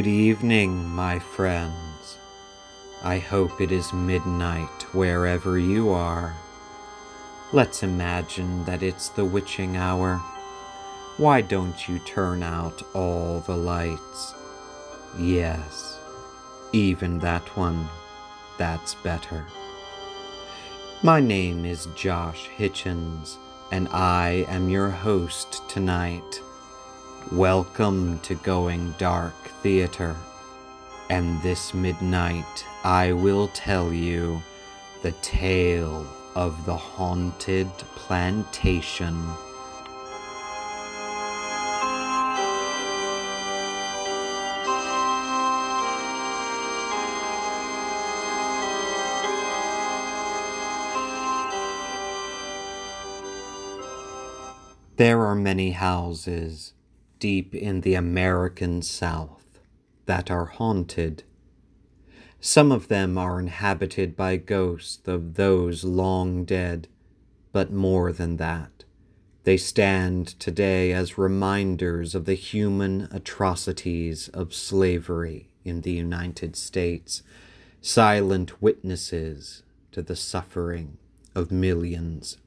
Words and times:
Good 0.00 0.08
evening, 0.08 0.86
my 0.86 1.18
friends. 1.18 2.16
I 3.02 3.18
hope 3.18 3.60
it 3.60 3.70
is 3.70 3.92
midnight 3.92 4.86
wherever 4.94 5.58
you 5.58 5.90
are. 5.90 6.34
Let's 7.52 7.82
imagine 7.82 8.64
that 8.64 8.82
it's 8.82 9.10
the 9.10 9.26
witching 9.26 9.76
hour. 9.76 10.16
Why 11.18 11.42
don't 11.42 11.86
you 11.86 11.98
turn 11.98 12.42
out 12.42 12.82
all 12.94 13.40
the 13.40 13.54
lights? 13.54 14.34
Yes, 15.18 15.98
even 16.72 17.18
that 17.18 17.54
one. 17.54 17.86
That's 18.56 18.94
better. 18.94 19.44
My 21.02 21.20
name 21.20 21.66
is 21.66 21.88
Josh 21.94 22.48
Hitchens, 22.56 23.36
and 23.70 23.86
I 23.88 24.46
am 24.48 24.70
your 24.70 24.88
host 24.88 25.60
tonight. 25.68 26.40
Welcome 27.28 28.18
to 28.20 28.34
Going 28.34 28.92
Dark 28.98 29.34
Theater. 29.62 30.16
And 31.10 31.40
this 31.42 31.72
midnight, 31.72 32.66
I 32.82 33.12
will 33.12 33.46
tell 33.48 33.92
you 33.92 34.42
the 35.02 35.12
tale 35.22 36.04
of 36.34 36.64
the 36.66 36.76
haunted 36.76 37.68
plantation. 37.94 39.22
There 54.96 55.24
are 55.24 55.36
many 55.36 55.70
houses 55.70 56.72
deep 57.20 57.54
in 57.54 57.82
the 57.82 57.94
American 57.94 58.82
South 58.82 59.60
that 60.06 60.30
are 60.30 60.46
haunted. 60.46 61.22
Some 62.40 62.72
of 62.72 62.88
them 62.88 63.16
are 63.16 63.38
inhabited 63.38 64.16
by 64.16 64.36
ghosts 64.38 65.06
of 65.06 65.34
those 65.34 65.84
long 65.84 66.44
dead, 66.44 66.88
but 67.52 67.70
more 67.70 68.10
than 68.12 68.38
that. 68.38 68.84
They 69.44 69.56
stand 69.56 70.38
today 70.40 70.92
as 70.92 71.16
reminders 71.16 72.14
of 72.14 72.24
the 72.24 72.34
human 72.34 73.08
atrocities 73.10 74.28
of 74.28 74.54
slavery 74.54 75.48
in 75.64 75.82
the 75.82 75.92
United 75.92 76.56
States, 76.56 77.22
silent 77.80 78.60
witnesses 78.62 79.62
to 79.92 80.02
the 80.02 80.16
suffering 80.16 80.98
of 81.34 81.50
millions. 81.50 82.38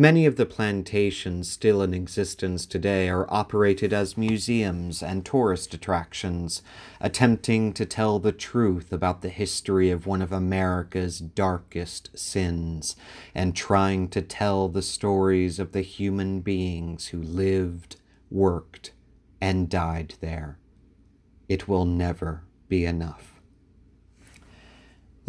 Many 0.00 0.24
of 0.24 0.36
the 0.36 0.46
plantations 0.46 1.50
still 1.50 1.82
in 1.82 1.92
existence 1.92 2.64
today 2.64 3.10
are 3.10 3.30
operated 3.30 3.92
as 3.92 4.16
museums 4.16 5.02
and 5.02 5.26
tourist 5.26 5.74
attractions, 5.74 6.62
attempting 7.02 7.74
to 7.74 7.84
tell 7.84 8.18
the 8.18 8.32
truth 8.32 8.94
about 8.94 9.20
the 9.20 9.28
history 9.28 9.90
of 9.90 10.06
one 10.06 10.22
of 10.22 10.32
America's 10.32 11.18
darkest 11.18 12.18
sins, 12.18 12.96
and 13.34 13.54
trying 13.54 14.08
to 14.08 14.22
tell 14.22 14.70
the 14.70 14.80
stories 14.80 15.58
of 15.58 15.72
the 15.72 15.82
human 15.82 16.40
beings 16.40 17.08
who 17.08 17.20
lived, 17.20 17.96
worked, 18.30 18.92
and 19.38 19.68
died 19.68 20.14
there. 20.22 20.58
It 21.46 21.68
will 21.68 21.84
never 21.84 22.44
be 22.70 22.86
enough. 22.86 23.29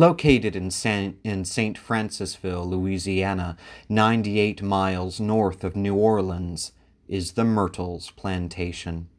Located 0.02 0.56
in, 0.56 0.72
San, 0.72 1.20
in 1.24 1.46
St. 1.46 1.78
Francisville, 1.78 2.66
Louisiana, 2.68 3.56
98 3.88 4.64
miles 4.64 5.20
north 5.20 5.64
of 5.64 5.76
New 5.76 5.94
Orleans, 5.94 6.72
is 7.08 7.34
the 7.34 7.44
Myrtles 7.44 8.10
Plantation. 8.10 9.10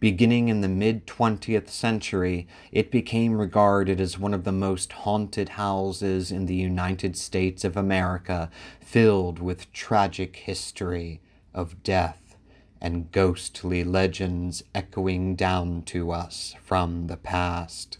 Beginning 0.00 0.48
in 0.48 0.60
the 0.60 0.68
mid 0.68 1.06
20th 1.06 1.70
century, 1.70 2.46
it 2.70 2.90
became 2.90 3.40
regarded 3.40 4.02
as 4.02 4.18
one 4.18 4.34
of 4.34 4.44
the 4.44 4.52
most 4.52 4.92
haunted 4.92 5.48
houses 5.48 6.30
in 6.30 6.44
the 6.44 6.56
United 6.56 7.16
States 7.16 7.64
of 7.64 7.74
America, 7.74 8.50
filled 8.80 9.38
with 9.38 9.72
tragic 9.72 10.36
history 10.36 11.22
of 11.54 11.82
death 11.82 12.36
and 12.82 13.10
ghostly 13.12 13.82
legends 13.82 14.62
echoing 14.74 15.36
down 15.36 15.80
to 15.84 16.10
us 16.10 16.54
from 16.62 17.06
the 17.06 17.16
past. 17.16 17.96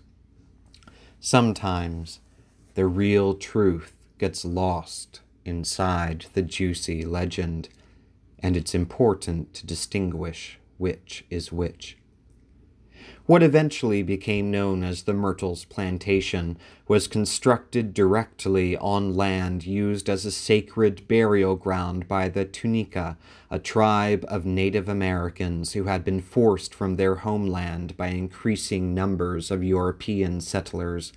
Sometimes 1.25 2.19
the 2.75 2.87
real 2.87 3.35
truth 3.35 3.95
gets 4.19 4.45
lost 4.45 5.21
inside 5.45 6.27
the 6.33 6.43
juicy 6.43 7.05
legend, 7.05 7.69
and 8.41 8.57
it's 8.57 8.75
important 8.75 9.55
to 9.55 9.65
distinguish 9.65 10.59
which 10.79 11.25
is 11.31 11.53
which. 11.53 11.97
What 13.33 13.43
eventually 13.43 14.03
became 14.03 14.51
known 14.51 14.85
as 14.85 15.05
the 15.05 15.15
Myrtles 15.15 15.65
Plantation 15.65 16.59
was 16.87 17.09
constructed 17.09 17.95
directly 17.95 18.77
on 18.77 19.17
land 19.17 19.65
used 19.65 20.11
as 20.11 20.27
a 20.27 20.31
sacred 20.31 21.09
burial 21.09 21.57
ground 21.57 22.07
by 22.07 22.29
the 22.29 22.45
Tunica, 22.45 23.17
a 23.51 23.59
tribe 23.59 24.27
of 24.29 24.45
Native 24.45 24.87
Americans 24.87 25.73
who 25.73 25.85
had 25.85 26.05
been 26.05 26.21
forced 26.21 26.75
from 26.75 26.97
their 26.97 27.15
homeland 27.15 27.97
by 27.97 28.09
increasing 28.09 28.93
numbers 28.93 29.51
of 29.51 29.65
European 29.65 30.43
settlers. 30.43 31.15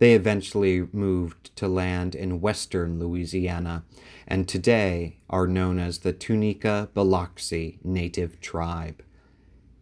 They 0.00 0.14
eventually 0.14 0.88
moved 0.92 1.54
to 1.54 1.68
land 1.68 2.16
in 2.16 2.40
western 2.40 2.98
Louisiana 2.98 3.84
and 4.26 4.48
today 4.48 5.18
are 5.30 5.46
known 5.46 5.78
as 5.78 5.98
the 5.98 6.12
Tunica 6.12 6.88
Biloxi 6.92 7.78
Native 7.84 8.40
Tribe. 8.40 9.00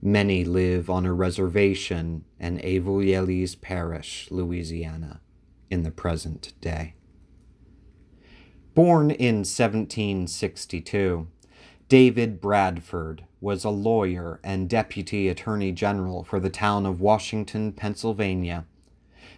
Many 0.07 0.45
live 0.45 0.91
on 0.91 1.07
a 1.07 1.15
reservation 1.15 2.27
in 2.39 2.59
Avoyelles 2.59 3.59
Parish, 3.59 4.29
Louisiana, 4.31 5.23
in 5.71 5.83
the 5.83 5.91
present 5.91 6.53
day. 6.61 6.93
Born 8.75 9.11
in 9.11 9.37
1762, 9.37 11.27
David 11.89 12.39
Bradford 12.39 13.25
was 13.41 13.65
a 13.65 13.71
lawyer 13.71 14.41
and 14.45 14.69
deputy 14.69 15.31
attorney 15.31 15.73
general 15.73 16.23
for 16.23 16.39
the 16.39 16.51
town 16.51 16.85
of 16.85 17.01
Washington, 17.01 17.73
Pennsylvania. 17.73 18.67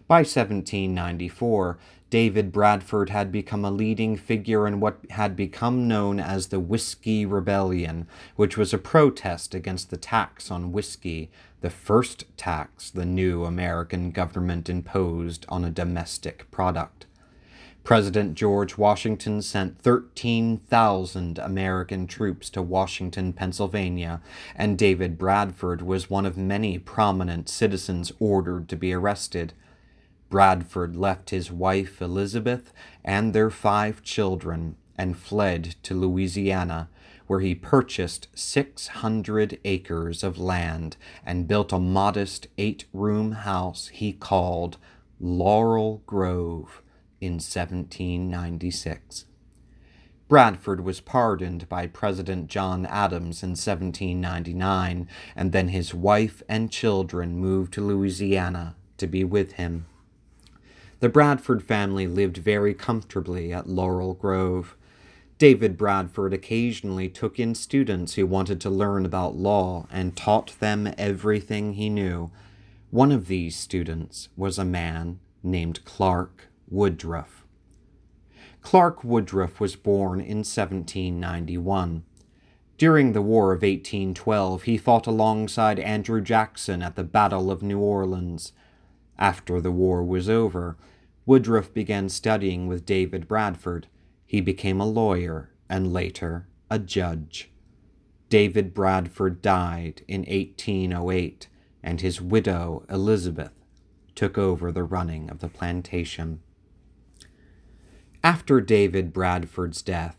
By 0.08 0.22
1794, 0.22 1.78
David 2.08 2.52
Bradford 2.52 3.10
had 3.10 3.32
become 3.32 3.64
a 3.64 3.70
leading 3.70 4.16
figure 4.16 4.66
in 4.66 4.78
what 4.78 4.98
had 5.10 5.34
become 5.34 5.88
known 5.88 6.20
as 6.20 6.48
the 6.48 6.60
Whiskey 6.60 7.26
Rebellion, 7.26 8.06
which 8.36 8.56
was 8.56 8.72
a 8.72 8.78
protest 8.78 9.54
against 9.54 9.90
the 9.90 9.96
tax 9.96 10.50
on 10.50 10.70
whiskey, 10.70 11.30
the 11.62 11.70
first 11.70 12.24
tax 12.36 12.90
the 12.90 13.04
new 13.04 13.44
American 13.44 14.12
government 14.12 14.68
imposed 14.68 15.44
on 15.48 15.64
a 15.64 15.70
domestic 15.70 16.48
product. 16.52 17.06
President 17.82 18.34
George 18.34 18.76
Washington 18.76 19.40
sent 19.42 19.78
13,000 19.80 21.38
American 21.38 22.06
troops 22.08 22.50
to 22.50 22.60
Washington, 22.60 23.32
Pennsylvania, 23.32 24.20
and 24.56 24.76
David 24.76 25.16
Bradford 25.16 25.82
was 25.82 26.10
one 26.10 26.26
of 26.26 26.36
many 26.36 26.78
prominent 26.78 27.48
citizens 27.48 28.10
ordered 28.18 28.68
to 28.68 28.76
be 28.76 28.92
arrested. 28.92 29.52
Bradford 30.28 30.96
left 30.96 31.30
his 31.30 31.52
wife 31.52 32.02
Elizabeth 32.02 32.72
and 33.04 33.32
their 33.32 33.50
five 33.50 34.02
children 34.02 34.76
and 34.98 35.16
fled 35.16 35.76
to 35.84 35.94
Louisiana, 35.94 36.88
where 37.26 37.40
he 37.40 37.54
purchased 37.54 38.28
600 38.34 39.58
acres 39.64 40.24
of 40.24 40.38
land 40.38 40.96
and 41.24 41.48
built 41.48 41.72
a 41.72 41.78
modest 41.78 42.48
eight 42.58 42.86
room 42.92 43.32
house 43.32 43.88
he 43.88 44.12
called 44.12 44.78
Laurel 45.20 46.02
Grove 46.06 46.82
in 47.20 47.34
1796. 47.34 49.26
Bradford 50.28 50.80
was 50.80 51.00
pardoned 51.00 51.68
by 51.68 51.86
President 51.86 52.48
John 52.48 52.84
Adams 52.86 53.44
in 53.44 53.50
1799, 53.50 55.08
and 55.36 55.52
then 55.52 55.68
his 55.68 55.94
wife 55.94 56.42
and 56.48 56.70
children 56.70 57.36
moved 57.36 57.72
to 57.74 57.80
Louisiana 57.80 58.74
to 58.98 59.06
be 59.06 59.22
with 59.22 59.52
him. 59.52 59.86
The 61.00 61.08
Bradford 61.10 61.62
family 61.62 62.06
lived 62.06 62.38
very 62.38 62.72
comfortably 62.72 63.52
at 63.52 63.68
Laurel 63.68 64.14
Grove. 64.14 64.76
David 65.38 65.76
Bradford 65.76 66.32
occasionally 66.32 67.10
took 67.10 67.38
in 67.38 67.54
students 67.54 68.14
who 68.14 68.26
wanted 68.26 68.60
to 68.62 68.70
learn 68.70 69.04
about 69.04 69.36
law 69.36 69.86
and 69.90 70.16
taught 70.16 70.58
them 70.58 70.94
everything 70.96 71.74
he 71.74 71.90
knew. 71.90 72.30
One 72.90 73.12
of 73.12 73.26
these 73.26 73.56
students 73.56 74.30
was 74.36 74.58
a 74.58 74.64
man 74.64 75.18
named 75.42 75.84
Clark 75.84 76.48
Woodruff. 76.68 77.44
Clark 78.62 79.04
Woodruff 79.04 79.60
was 79.60 79.76
born 79.76 80.20
in 80.20 80.38
1791. 80.38 82.04
During 82.78 83.12
the 83.12 83.22
War 83.22 83.52
of 83.52 83.62
1812, 83.62 84.62
he 84.62 84.78
fought 84.78 85.06
alongside 85.06 85.78
Andrew 85.78 86.20
Jackson 86.22 86.82
at 86.82 86.96
the 86.96 87.04
Battle 87.04 87.50
of 87.50 87.62
New 87.62 87.78
Orleans. 87.78 88.52
After 89.18 89.60
the 89.60 89.72
war 89.72 90.02
was 90.02 90.28
over, 90.28 90.76
Woodruff 91.24 91.72
began 91.72 92.08
studying 92.08 92.66
with 92.66 92.86
David 92.86 93.26
Bradford. 93.26 93.88
He 94.24 94.40
became 94.40 94.80
a 94.80 94.86
lawyer 94.86 95.50
and 95.68 95.92
later 95.92 96.46
a 96.70 96.78
judge. 96.78 97.50
David 98.28 98.74
Bradford 98.74 99.40
died 99.40 100.02
in 100.08 100.20
1808, 100.22 101.48
and 101.82 102.00
his 102.00 102.20
widow, 102.20 102.84
Elizabeth, 102.90 103.52
took 104.14 104.36
over 104.36 104.72
the 104.72 104.82
running 104.82 105.30
of 105.30 105.38
the 105.38 105.48
plantation. 105.48 106.40
After 108.24 108.60
David 108.60 109.12
Bradford's 109.12 109.82
death, 109.82 110.16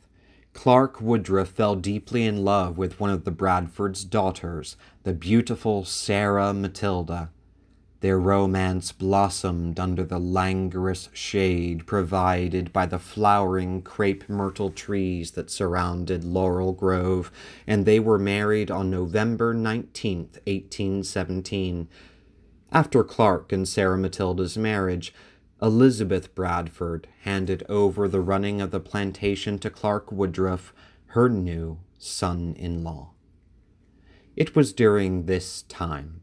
Clark 0.53 1.01
Woodruff 1.01 1.49
fell 1.49 1.75
deeply 1.75 2.25
in 2.25 2.43
love 2.43 2.77
with 2.77 2.99
one 2.99 3.09
of 3.09 3.25
the 3.25 3.31
Bradford's 3.31 4.03
daughters, 4.03 4.77
the 5.03 5.13
beautiful 5.13 5.83
Sarah 5.83 6.53
Matilda. 6.53 7.31
Their 7.99 8.19
romance 8.19 8.91
blossomed 8.91 9.79
under 9.79 10.03
the 10.03 10.19
languorous 10.19 11.09
shade 11.13 11.87
provided 11.87 12.71
by 12.71 12.85
the 12.85 12.99
flowering 12.99 13.81
crepe 13.81 14.29
myrtle 14.29 14.69
trees 14.69 15.31
that 15.31 15.49
surrounded 15.49 16.23
Laurel 16.23 16.73
Grove, 16.73 17.31
and 17.65 17.85
they 17.85 17.99
were 17.99 18.19
married 18.19 18.69
on 18.69 18.91
November 18.91 19.51
19, 19.51 20.17
1817. 20.45 21.87
After 22.71 23.03
Clark 23.03 23.51
and 23.51 23.67
Sarah 23.67 23.97
Matilda's 23.97 24.57
marriage, 24.57 25.11
Elizabeth 25.59 26.35
Bradford 26.35 27.07
handed 27.21 27.63
over 27.67 28.07
the 28.07 28.21
running 28.21 28.61
of 28.61 28.69
the 28.69 28.79
plantation 28.79 29.57
to 29.57 29.71
Clark 29.71 30.11
Woodruff, 30.11 30.71
her 31.07 31.29
new 31.29 31.79
son 31.97 32.53
in 32.59 32.83
law. 32.83 33.13
It 34.35 34.55
was 34.55 34.71
during 34.71 35.25
this 35.25 35.63
time 35.63 36.21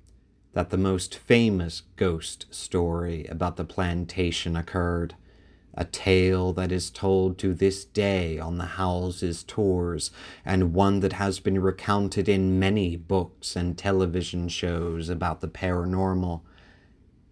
that 0.54 0.70
the 0.70 0.78
most 0.78 1.16
famous 1.16 1.82
ghost 1.96 2.46
story 2.50 3.26
about 3.26 3.56
the 3.56 3.64
plantation 3.64 4.56
occurred, 4.56 5.14
a 5.74 5.84
tale 5.84 6.52
that 6.52 6.70
is 6.70 6.90
told 6.90 7.36
to 7.36 7.52
this 7.52 7.84
day 7.84 8.38
on 8.38 8.56
the 8.56 8.64
Howellses 8.64 9.42
tours, 9.42 10.12
and 10.44 10.72
one 10.72 11.00
that 11.00 11.14
has 11.14 11.40
been 11.40 11.60
recounted 11.60 12.28
in 12.28 12.60
many 12.60 12.96
books 12.96 13.56
and 13.56 13.76
television 13.76 14.48
shows 14.48 15.08
about 15.08 15.40
the 15.40 15.48
paranormal. 15.48 16.42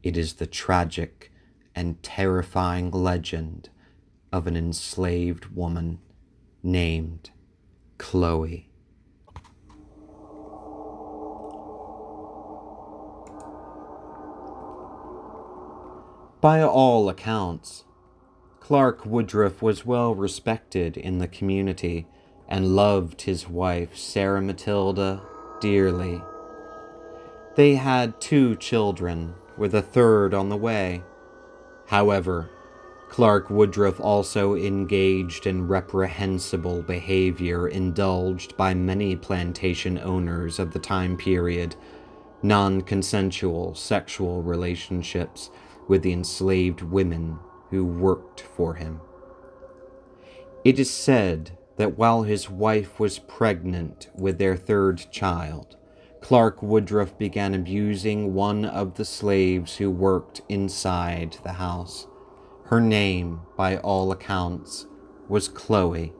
It 0.02 0.16
is 0.16 0.34
the 0.34 0.46
tragic 0.46 1.30
and 1.76 2.02
terrifying 2.02 2.90
legend 2.90 3.68
of 4.32 4.48
an 4.48 4.56
enslaved 4.56 5.54
woman 5.54 6.00
named 6.64 7.30
Chloe. 7.98 8.71
By 16.42 16.60
all 16.60 17.08
accounts, 17.08 17.84
Clark 18.58 19.06
Woodruff 19.06 19.62
was 19.62 19.86
well 19.86 20.12
respected 20.12 20.96
in 20.96 21.18
the 21.18 21.28
community 21.28 22.08
and 22.48 22.74
loved 22.74 23.22
his 23.22 23.48
wife, 23.48 23.96
Sarah 23.96 24.42
Matilda, 24.42 25.22
dearly. 25.60 26.20
They 27.54 27.76
had 27.76 28.20
two 28.20 28.56
children, 28.56 29.36
with 29.56 29.72
a 29.72 29.82
third 29.82 30.34
on 30.34 30.48
the 30.48 30.56
way. 30.56 31.04
However, 31.86 32.50
Clark 33.08 33.48
Woodruff 33.48 34.00
also 34.00 34.56
engaged 34.56 35.46
in 35.46 35.68
reprehensible 35.68 36.82
behavior 36.82 37.68
indulged 37.68 38.56
by 38.56 38.74
many 38.74 39.14
plantation 39.14 39.96
owners 39.96 40.58
of 40.58 40.72
the 40.72 40.80
time 40.80 41.16
period, 41.16 41.76
non 42.42 42.80
consensual 42.80 43.76
sexual 43.76 44.42
relationships 44.42 45.48
with 45.88 46.02
the 46.02 46.12
enslaved 46.12 46.82
women 46.82 47.38
who 47.70 47.84
worked 47.84 48.40
for 48.40 48.75
him. 48.75 49.00
It 50.64 50.79
is 50.79 50.90
said 50.90 51.58
that 51.76 51.99
while 51.99 52.23
his 52.23 52.49
wife 52.49 53.00
was 53.00 53.19
pregnant 53.19 54.08
with 54.14 54.38
their 54.38 54.56
third 54.56 55.11
child, 55.11 55.76
Clark 56.20 56.62
Woodruff 56.62 57.19
began 57.19 57.52
abusing 57.52 58.32
one 58.32 58.64
of 58.64 58.94
the 58.94 59.05
slaves 59.05 59.76
who 59.76 59.90
worked 59.90 60.40
inside 60.49 61.38
the 61.43 61.55
house. 61.55 62.06
Her 62.67 62.81
name, 62.81 63.40
by 63.56 63.78
all 63.78 64.12
accounts, 64.12 64.87
was 65.28 65.49
Chloe. 65.49 66.12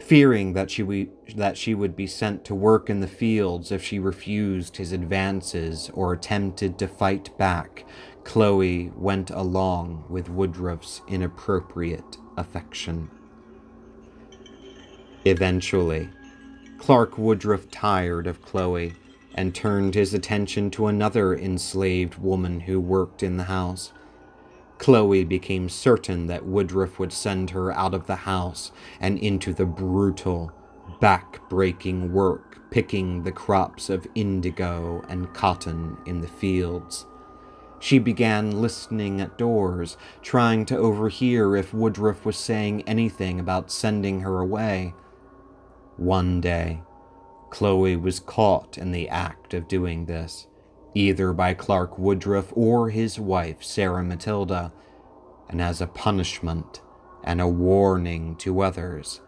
Fearing 0.00 0.52
that 0.52 0.70
she, 0.70 1.08
that 1.34 1.58
she 1.58 1.74
would 1.74 1.96
be 1.96 2.06
sent 2.06 2.44
to 2.44 2.54
work 2.54 2.88
in 2.88 3.00
the 3.00 3.08
fields 3.08 3.72
if 3.72 3.82
she 3.82 3.98
refused 3.98 4.76
his 4.76 4.92
advances 4.92 5.90
or 5.94 6.12
attempted 6.12 6.78
to 6.78 6.86
fight 6.86 7.36
back, 7.36 7.84
Chloe 8.28 8.92
went 8.94 9.30
along 9.30 10.04
with 10.10 10.28
Woodruff's 10.28 11.00
inappropriate 11.08 12.18
affection. 12.36 13.10
Eventually, 15.24 16.10
Clark 16.76 17.16
Woodruff 17.16 17.70
tired 17.70 18.26
of 18.26 18.42
Chloe 18.42 18.92
and 19.34 19.54
turned 19.54 19.94
his 19.94 20.12
attention 20.12 20.70
to 20.72 20.88
another 20.88 21.34
enslaved 21.34 22.18
woman 22.18 22.60
who 22.60 22.78
worked 22.78 23.22
in 23.22 23.38
the 23.38 23.44
house. 23.44 23.94
Chloe 24.76 25.24
became 25.24 25.70
certain 25.70 26.26
that 26.26 26.44
Woodruff 26.44 26.98
would 26.98 27.14
send 27.14 27.48
her 27.48 27.72
out 27.72 27.94
of 27.94 28.06
the 28.06 28.16
house 28.16 28.72
and 29.00 29.18
into 29.18 29.54
the 29.54 29.64
brutal, 29.64 30.52
back 31.00 31.40
breaking 31.48 32.12
work 32.12 32.60
picking 32.70 33.22
the 33.22 33.32
crops 33.32 33.88
of 33.88 34.06
indigo 34.14 35.02
and 35.08 35.32
cotton 35.32 35.96
in 36.04 36.20
the 36.20 36.28
fields. 36.28 37.06
She 37.80 37.98
began 37.98 38.60
listening 38.60 39.20
at 39.20 39.38
doors, 39.38 39.96
trying 40.20 40.64
to 40.66 40.76
overhear 40.76 41.56
if 41.56 41.72
Woodruff 41.72 42.24
was 42.24 42.36
saying 42.36 42.82
anything 42.82 43.38
about 43.38 43.70
sending 43.70 44.20
her 44.20 44.40
away. 44.40 44.94
One 45.96 46.40
day, 46.40 46.82
Chloe 47.50 47.96
was 47.96 48.20
caught 48.20 48.78
in 48.78 48.90
the 48.90 49.08
act 49.08 49.54
of 49.54 49.68
doing 49.68 50.06
this, 50.06 50.48
either 50.94 51.32
by 51.32 51.54
Clark 51.54 51.98
Woodruff 51.98 52.52
or 52.54 52.90
his 52.90 53.18
wife, 53.18 53.62
Sarah 53.62 54.04
Matilda, 54.04 54.72
and 55.48 55.62
as 55.62 55.80
a 55.80 55.86
punishment 55.86 56.80
and 57.24 57.40
a 57.40 57.48
warning 57.48 58.36
to 58.36 58.60
others, 58.60 59.20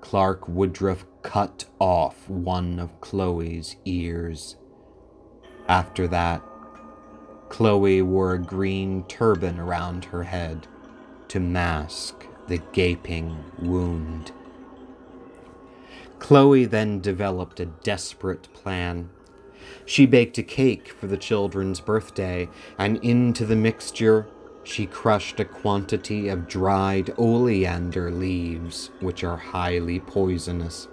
Clark 0.00 0.48
Woodruff 0.48 1.04
cut 1.22 1.66
off 1.78 2.28
one 2.28 2.78
of 2.78 3.00
Chloe's 3.00 3.76
ears. 3.84 4.56
After 5.68 6.08
that, 6.08 6.42
Chloe 7.50 8.00
wore 8.00 8.32
a 8.32 8.38
green 8.38 9.02
turban 9.02 9.58
around 9.58 10.06
her 10.06 10.22
head 10.22 10.66
to 11.28 11.40
mask 11.40 12.26
the 12.46 12.58
gaping 12.72 13.44
wound. 13.58 14.32
Chloe 16.20 16.64
then 16.64 17.00
developed 17.00 17.60
a 17.60 17.66
desperate 17.66 18.48
plan. 18.54 19.10
She 19.84 20.06
baked 20.06 20.38
a 20.38 20.42
cake 20.44 20.88
for 20.88 21.08
the 21.08 21.16
children's 21.16 21.80
birthday, 21.80 22.48
and 22.78 22.96
into 23.04 23.44
the 23.44 23.56
mixture 23.56 24.28
she 24.62 24.86
crushed 24.86 25.40
a 25.40 25.44
quantity 25.44 26.28
of 26.28 26.46
dried 26.46 27.12
oleander 27.18 28.10
leaves, 28.12 28.90
which 29.00 29.24
are 29.24 29.36
highly 29.36 29.98
poisonous. 29.98 30.86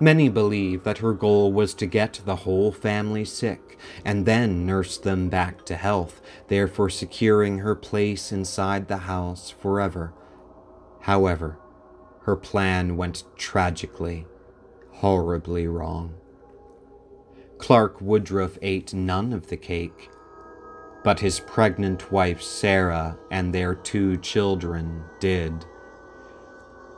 Many 0.00 0.28
believe 0.28 0.82
that 0.82 0.98
her 0.98 1.12
goal 1.12 1.52
was 1.52 1.74
to 1.74 1.86
get 1.86 2.20
the 2.24 2.36
whole 2.36 2.72
family 2.72 3.24
sick 3.24 3.73
and 4.04 4.26
then 4.26 4.66
nurse 4.66 4.98
them 4.98 5.28
back 5.28 5.64
to 5.66 5.76
health, 5.76 6.20
therefore 6.48 6.90
securing 6.90 7.58
her 7.58 7.74
place 7.74 8.32
inside 8.32 8.88
the 8.88 8.98
house 8.98 9.50
forever. 9.50 10.12
However, 11.00 11.58
her 12.22 12.36
plan 12.36 12.96
went 12.96 13.24
tragically, 13.36 14.26
horribly 14.92 15.66
wrong. 15.66 16.14
Clark 17.58 18.00
Woodruff 18.00 18.58
ate 18.62 18.94
none 18.94 19.32
of 19.32 19.48
the 19.48 19.56
cake, 19.56 20.10
but 21.02 21.20
his 21.20 21.40
pregnant 21.40 22.10
wife 22.10 22.40
Sarah 22.40 23.18
and 23.30 23.54
their 23.54 23.74
two 23.74 24.16
children 24.16 25.04
did. 25.20 25.66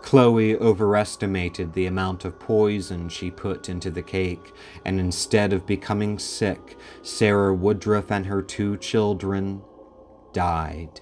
Chloe 0.06 0.54
overestimated 0.54 1.72
the 1.72 1.86
amount 1.86 2.24
of 2.24 2.38
poison 2.38 3.08
she 3.08 3.28
put 3.28 3.68
into 3.68 3.90
the 3.90 4.04
cake, 4.04 4.52
and 4.84 5.00
instead 5.00 5.52
of 5.52 5.66
becoming 5.66 6.16
sick, 6.20 6.78
Sarah 7.02 7.52
Woodruff 7.52 8.12
and 8.12 8.26
her 8.26 8.40
two 8.40 8.76
children 8.76 9.62
died 10.32 11.00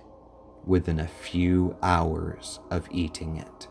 within 0.65 0.99
a 0.99 1.07
few 1.07 1.77
hours 1.83 2.61
of 2.71 2.89
eating 2.91 3.37
it. 3.37 3.69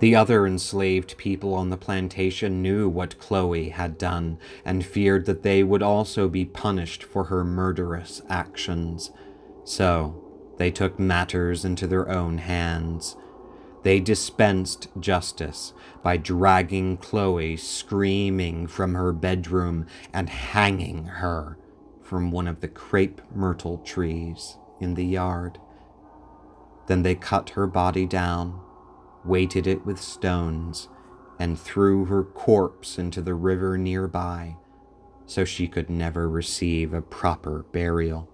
The 0.00 0.16
other 0.16 0.44
enslaved 0.44 1.16
people 1.16 1.54
on 1.54 1.70
the 1.70 1.76
plantation 1.76 2.62
knew 2.62 2.88
what 2.88 3.20
Chloe 3.20 3.68
had 3.68 3.96
done 3.96 4.40
and 4.64 4.84
feared 4.84 5.24
that 5.26 5.44
they 5.44 5.62
would 5.62 5.84
also 5.84 6.28
be 6.28 6.44
punished 6.44 7.04
for 7.04 7.26
her 7.26 7.44
murderous 7.44 8.22
actions. 8.28 9.12
So, 9.62 10.20
they 10.58 10.72
took 10.72 10.98
matters 10.98 11.64
into 11.64 11.86
their 11.86 12.08
own 12.08 12.38
hands. 12.38 13.14
They 13.86 14.00
dispensed 14.00 14.88
justice 14.98 15.72
by 16.02 16.16
dragging 16.16 16.96
Chloe 16.96 17.56
screaming 17.56 18.66
from 18.66 18.94
her 18.94 19.12
bedroom 19.12 19.86
and 20.12 20.28
hanging 20.28 21.04
her 21.04 21.56
from 22.02 22.32
one 22.32 22.48
of 22.48 22.62
the 22.62 22.66
crepe 22.66 23.22
myrtle 23.32 23.78
trees 23.78 24.58
in 24.80 24.94
the 24.94 25.06
yard. 25.06 25.60
Then 26.88 27.04
they 27.04 27.14
cut 27.14 27.50
her 27.50 27.68
body 27.68 28.06
down 28.06 28.60
weighted 29.24 29.68
it 29.68 29.86
with 29.86 30.00
stones, 30.00 30.88
and 31.38 31.56
threw 31.56 32.06
her 32.06 32.24
corpse 32.24 32.98
into 32.98 33.22
the 33.22 33.34
river 33.34 33.78
nearby, 33.78 34.56
so 35.26 35.44
she 35.44 35.68
could 35.68 35.88
never 35.88 36.28
receive 36.28 36.92
a 36.92 37.00
proper 37.00 37.64
burial. 37.70 38.28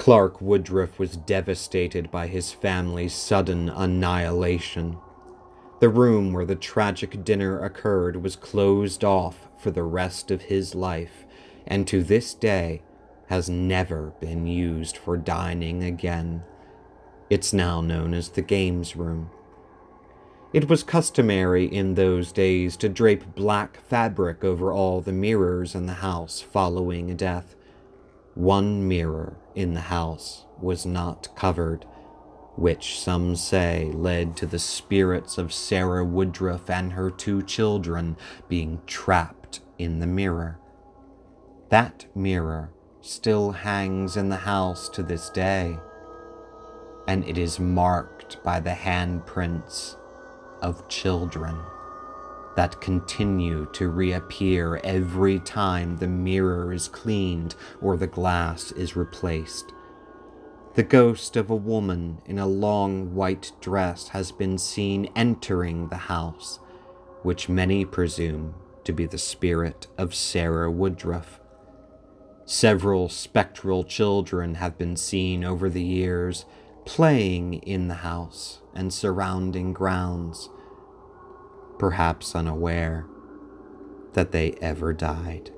Clark 0.00 0.40
Woodruff 0.40 0.98
was 0.98 1.14
devastated 1.14 2.10
by 2.10 2.26
his 2.26 2.54
family's 2.54 3.12
sudden 3.12 3.68
annihilation. 3.68 4.96
The 5.80 5.90
room 5.90 6.32
where 6.32 6.46
the 6.46 6.56
tragic 6.56 7.22
dinner 7.22 7.62
occurred 7.62 8.22
was 8.22 8.34
closed 8.34 9.04
off 9.04 9.46
for 9.58 9.70
the 9.70 9.82
rest 9.82 10.30
of 10.30 10.40
his 10.40 10.74
life, 10.74 11.26
and 11.66 11.86
to 11.86 12.02
this 12.02 12.32
day 12.32 12.80
has 13.28 13.50
never 13.50 14.14
been 14.20 14.46
used 14.46 14.96
for 14.96 15.18
dining 15.18 15.84
again. 15.84 16.44
It's 17.28 17.52
now 17.52 17.82
known 17.82 18.14
as 18.14 18.30
the 18.30 18.40
Games 18.40 18.96
Room. 18.96 19.30
It 20.54 20.66
was 20.66 20.82
customary 20.82 21.66
in 21.66 21.94
those 21.94 22.32
days 22.32 22.78
to 22.78 22.88
drape 22.88 23.34
black 23.34 23.82
fabric 23.86 24.44
over 24.44 24.72
all 24.72 25.02
the 25.02 25.12
mirrors 25.12 25.74
in 25.74 25.84
the 25.84 25.92
house 25.92 26.40
following 26.40 27.10
a 27.10 27.14
death. 27.14 27.54
One 28.40 28.88
mirror 28.88 29.36
in 29.54 29.74
the 29.74 29.82
house 29.82 30.46
was 30.62 30.86
not 30.86 31.28
covered, 31.36 31.84
which 32.56 32.98
some 32.98 33.36
say 33.36 33.92
led 33.92 34.34
to 34.38 34.46
the 34.46 34.58
spirits 34.58 35.36
of 35.36 35.52
Sarah 35.52 36.06
Woodruff 36.06 36.70
and 36.70 36.94
her 36.94 37.10
two 37.10 37.42
children 37.42 38.16
being 38.48 38.80
trapped 38.86 39.60
in 39.76 39.98
the 39.98 40.06
mirror. 40.06 40.58
That 41.68 42.06
mirror 42.14 42.72
still 43.02 43.52
hangs 43.52 44.16
in 44.16 44.30
the 44.30 44.36
house 44.36 44.88
to 44.88 45.02
this 45.02 45.28
day, 45.28 45.78
and 47.06 47.28
it 47.28 47.36
is 47.36 47.60
marked 47.60 48.42
by 48.42 48.58
the 48.58 48.70
handprints 48.70 49.96
of 50.62 50.88
children 50.88 51.58
that 52.56 52.80
continue 52.80 53.66
to 53.72 53.88
reappear 53.88 54.80
every 54.82 55.38
time 55.38 55.96
the 55.96 56.08
mirror 56.08 56.72
is 56.72 56.88
cleaned 56.88 57.54
or 57.80 57.96
the 57.96 58.06
glass 58.06 58.72
is 58.72 58.96
replaced. 58.96 59.72
The 60.74 60.82
ghost 60.82 61.36
of 61.36 61.50
a 61.50 61.56
woman 61.56 62.22
in 62.26 62.38
a 62.38 62.46
long 62.46 63.14
white 63.14 63.52
dress 63.60 64.08
has 64.08 64.30
been 64.30 64.56
seen 64.56 65.10
entering 65.16 65.88
the 65.88 65.96
house, 65.96 66.60
which 67.22 67.48
many 67.48 67.84
presume 67.84 68.54
to 68.84 68.92
be 68.92 69.06
the 69.06 69.18
spirit 69.18 69.88
of 69.98 70.14
Sarah 70.14 70.70
Woodruff. 70.70 71.40
Several 72.44 73.08
spectral 73.08 73.84
children 73.84 74.56
have 74.56 74.76
been 74.78 74.96
seen 74.96 75.44
over 75.44 75.68
the 75.68 75.82
years 75.82 76.44
playing 76.84 77.54
in 77.54 77.88
the 77.88 77.94
house 77.94 78.60
and 78.74 78.92
surrounding 78.92 79.72
grounds, 79.72 80.48
perhaps 81.80 82.34
unaware 82.34 83.06
that 84.12 84.32
they 84.32 84.52
ever 84.60 84.92
died. 84.92 85.50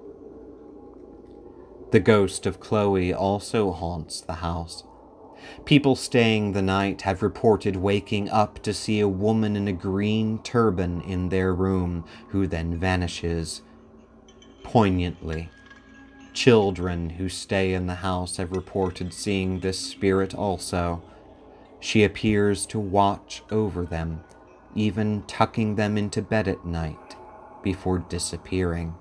The 1.90 1.98
ghost 1.98 2.46
of 2.46 2.60
Chloe 2.60 3.12
also 3.12 3.72
haunts 3.72 4.20
the 4.20 4.34
house. 4.34 4.84
People 5.64 5.96
staying 5.96 6.52
the 6.52 6.62
night 6.62 7.02
have 7.02 7.24
reported 7.24 7.74
waking 7.74 8.30
up 8.30 8.62
to 8.62 8.72
see 8.72 9.00
a 9.00 9.08
woman 9.08 9.56
in 9.56 9.66
a 9.66 9.72
green 9.72 10.38
turban 10.44 11.00
in 11.00 11.28
their 11.28 11.52
room 11.52 12.04
who 12.28 12.46
then 12.46 12.76
vanishes. 12.76 13.62
Poignantly, 14.62 15.48
children 16.32 17.10
who 17.10 17.28
stay 17.28 17.74
in 17.74 17.88
the 17.88 17.96
house 17.96 18.36
have 18.36 18.52
reported 18.52 19.12
seeing 19.12 19.58
this 19.58 19.80
spirit 19.80 20.36
also. 20.36 21.02
She 21.80 22.04
appears 22.04 22.64
to 22.66 22.78
watch 22.78 23.42
over 23.50 23.84
them, 23.84 24.22
even 24.74 25.22
tucking 25.26 25.76
them 25.76 25.96
into 25.98 26.22
bed 26.22 26.48
at 26.48 26.64
night 26.64 27.16
before 27.62 27.98
disappearing. 27.98 28.94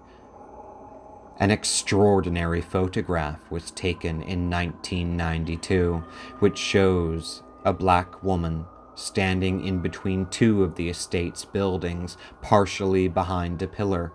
An 1.40 1.50
extraordinary 1.50 2.62
photograph 2.62 3.40
was 3.50 3.72
taken 3.72 4.22
in 4.22 4.50
1992, 4.50 6.04
which 6.40 6.58
shows 6.58 7.42
a 7.66 7.74
black 7.74 8.22
woman 8.22 8.66
standing 8.96 9.66
in 9.66 9.80
between 9.80 10.28
two 10.28 10.64
of 10.64 10.76
the 10.76 10.90
estate's 10.90 11.46
buildings, 11.46 12.18
partially 12.42 13.08
behind 13.08 13.62
a 13.62 13.68
pillar. 13.68 14.12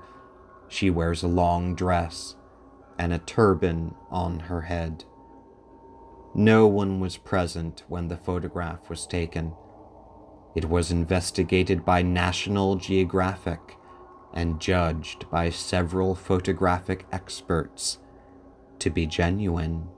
She 0.69 0.91
wears 0.91 1.23
a 1.23 1.29
long 1.29 1.75
dress 1.75 2.37
and 2.99 3.13
a 3.13 3.19
turban 3.19 3.95
on 4.11 4.41
her 4.41 4.63
head. 4.63 5.05
No 6.35 6.67
one 6.67 7.01
was 7.01 7.17
present 7.17 7.83
when 7.89 8.09
the 8.09 8.17
photograph 8.17 8.89
was 8.89 9.07
taken. 9.07 9.55
It 10.57 10.71
was 10.71 10.91
investigated 10.91 11.85
by 11.85 12.01
National 12.01 12.77
Geographic 12.77 13.77
and 14.33 14.59
judged 14.59 15.29
by 15.29 15.51
several 15.51 16.15
photographic 16.15 17.05
experts 17.13 17.99
to 18.79 18.89
be 18.89 19.05
genuine. 19.05 19.89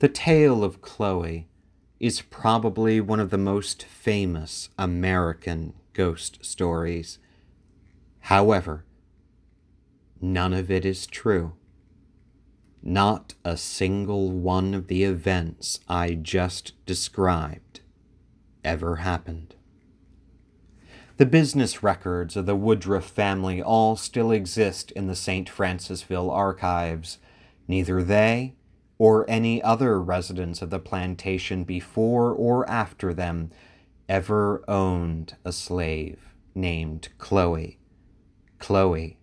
The 0.00 0.08
tale 0.08 0.64
of 0.64 0.82
Chloe 0.82 1.46
is 2.00 2.20
probably 2.20 3.00
one 3.00 3.20
of 3.20 3.30
the 3.30 3.38
most 3.38 3.84
famous 3.84 4.70
American 4.76 5.74
ghost 5.92 6.44
stories. 6.44 7.20
However, 8.22 8.84
none 10.20 10.52
of 10.52 10.68
it 10.68 10.84
is 10.84 11.06
true. 11.06 11.52
Not 12.82 13.34
a 13.44 13.56
single 13.56 14.32
one 14.32 14.74
of 14.74 14.88
the 14.88 15.04
events 15.04 15.78
I 15.88 16.14
just 16.14 16.72
described 16.86 17.82
ever 18.66 18.96
happened. 18.96 19.54
The 21.16 21.24
business 21.24 21.82
records 21.82 22.36
of 22.36 22.44
the 22.44 22.56
Woodruff 22.56 23.06
family 23.06 23.62
all 23.62 23.96
still 23.96 24.30
exist 24.30 24.90
in 24.90 25.06
the 25.06 25.14
St. 25.14 25.48
Francisville 25.48 26.30
archives. 26.30 27.18
Neither 27.66 28.02
they 28.02 28.54
or 28.98 29.24
any 29.28 29.62
other 29.62 30.00
residents 30.00 30.60
of 30.60 30.68
the 30.68 30.78
plantation 30.78 31.64
before 31.64 32.32
or 32.32 32.68
after 32.68 33.14
them 33.14 33.50
ever 34.08 34.62
owned 34.68 35.36
a 35.44 35.52
slave 35.52 36.34
named 36.54 37.08
Chloe. 37.18 37.78
Chloe 38.58 39.18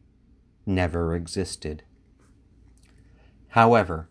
never 0.66 1.16
existed. 1.16 1.84
However, 3.50 4.10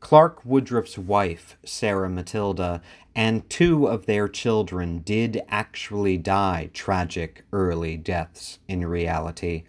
Clark 0.00 0.44
Woodruff's 0.44 0.98
wife, 0.98 1.56
Sarah 1.64 2.08
Matilda, 2.08 2.82
and 3.14 3.48
two 3.50 3.86
of 3.86 4.06
their 4.06 4.28
children 4.28 5.00
did 5.00 5.42
actually 5.48 6.16
die 6.16 6.70
tragic 6.72 7.44
early 7.52 7.96
deaths 7.96 8.58
in 8.66 8.86
reality, 8.86 9.64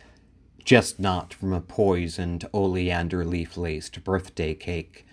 just 0.64 1.00
not 1.00 1.34
from 1.34 1.54
a 1.54 1.62
poisoned 1.62 2.48
oleander 2.54 3.26
leaf 3.26 3.58
laced 3.58 4.04
birthday 4.04 4.54
cake. 4.54 5.06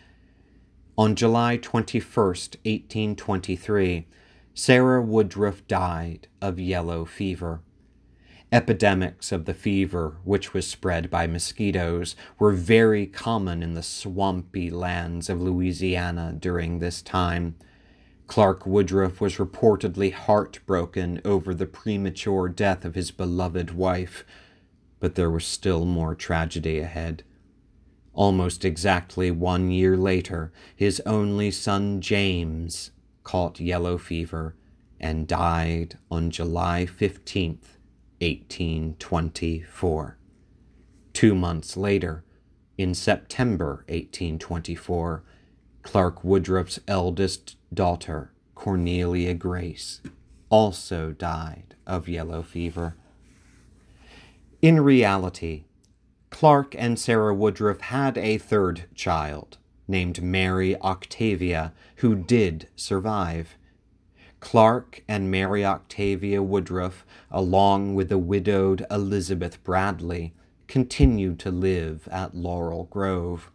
On 0.97 1.15
July 1.15 1.57
21, 1.57 2.05
1823, 2.05 4.07
Sarah 4.55 5.03
Woodruff 5.03 5.67
died 5.67 6.29
of 6.41 6.59
yellow 6.59 7.05
fever. 7.05 7.61
Epidemics 8.51 9.31
of 9.31 9.45
the 9.45 9.53
fever, 9.53 10.17
which 10.25 10.55
was 10.55 10.67
spread 10.67 11.11
by 11.11 11.27
mosquitoes, 11.27 12.17
were 12.39 12.53
very 12.53 13.07
common 13.07 13.63
in 13.63 13.75
the 13.75 13.83
swampy 13.83 14.71
lands 14.71 15.29
of 15.29 15.43
Louisiana 15.43 16.35
during 16.39 16.79
this 16.79 17.03
time. 17.03 17.57
Clark 18.27 18.67
Woodruff 18.67 19.21
was 19.21 19.37
reportedly 19.37 20.13
heartbroken 20.13 21.21
over 21.25 21.53
the 21.53 21.67
premature 21.67 22.49
death 22.49 22.87
of 22.87 22.95
his 22.95 23.11
beloved 23.11 23.71
wife, 23.73 24.25
but 24.99 25.15
there 25.15 25.31
was 25.31 25.45
still 25.47 25.85
more 25.85 26.15
tragedy 26.15 26.79
ahead. 26.79 27.25
Almost 28.15 28.65
exactly 28.65 29.31
one 29.31 29.71
year 29.71 29.97
later, 29.97 30.53
his 30.75 31.01
only 31.05 31.51
son 31.51 32.01
James 32.01 32.93
caught 33.25 33.61
yellow 33.61 33.99
fever 33.99 34.57
and 34.99 35.29
died 35.29 35.99
on 36.11 36.31
July 36.31 36.87
15th, 36.87 37.78
1824. 38.21 40.19
Two 41.13 41.35
months 41.35 41.77
later, 41.77 42.25
in 42.77 42.95
September 42.95 43.85
1824, 43.89 45.25
Clark 45.83 46.23
Woodruff's 46.23 46.81
eldest 46.87 47.57
daughter, 47.75 48.33
Cornelia 48.55 49.35
Grace, 49.35 50.01
also 50.49 51.13
died 51.13 51.75
of 51.87 52.09
yellow 52.09 52.43
fever. 52.43 52.97
In 54.63 54.81
reality, 54.81 55.65
Clark 56.31 56.75
and 56.79 56.99
Sarah 56.99 57.35
Woodruff 57.35 57.81
had 57.81 58.17
a 58.17 58.39
third 58.39 58.85
child 58.95 59.59
named 59.89 60.23
Mary 60.23 60.77
Octavia, 60.81 61.73
who 61.97 62.15
did 62.15 62.69
survive. 62.77 63.58
Clark 64.41 65.03
and 65.09 65.31
Mary 65.31 65.65
Octavia 65.65 66.43
Woodruff, 66.43 67.05
along 67.31 67.95
with 67.95 68.09
the 68.09 68.19
widowed 68.19 68.87
Elizabeth 68.91 69.63
Bradley, 69.65 70.35
continued 70.67 71.39
to 71.41 71.51
live 71.51 72.09
at 72.11 72.35
Laurel 72.35 72.85
Grove. 72.85 73.51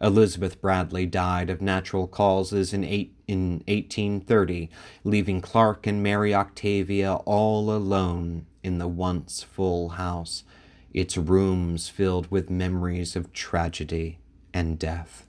Elizabeth 0.00 0.60
Bradley 0.60 1.06
died 1.06 1.50
of 1.50 1.60
natural 1.60 2.06
causes 2.06 2.72
in, 2.72 2.82
eight, 2.84 3.14
in 3.28 3.62
1830, 3.68 4.70
leaving 5.04 5.40
Clark 5.40 5.86
and 5.86 6.02
Mary 6.02 6.34
Octavia 6.34 7.14
all 7.26 7.70
alone 7.70 8.46
in 8.62 8.78
the 8.78 8.88
once 8.88 9.42
full 9.42 9.90
house. 9.90 10.44
its 10.92 11.16
rooms 11.16 11.88
filled 11.88 12.30
with 12.30 12.50
memories 12.50 13.14
of 13.14 13.32
tragedy 13.32 14.18
and 14.52 14.78
death. 14.78 15.26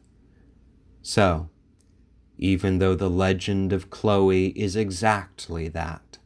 So, 1.04 1.50
even 2.42 2.80
though 2.80 2.96
the 2.96 3.10
legend 3.10 3.72
of 3.72 3.92
Chloe 3.92 4.48
is 4.48 4.76
exactly 4.76 5.70
that 5.70 6.18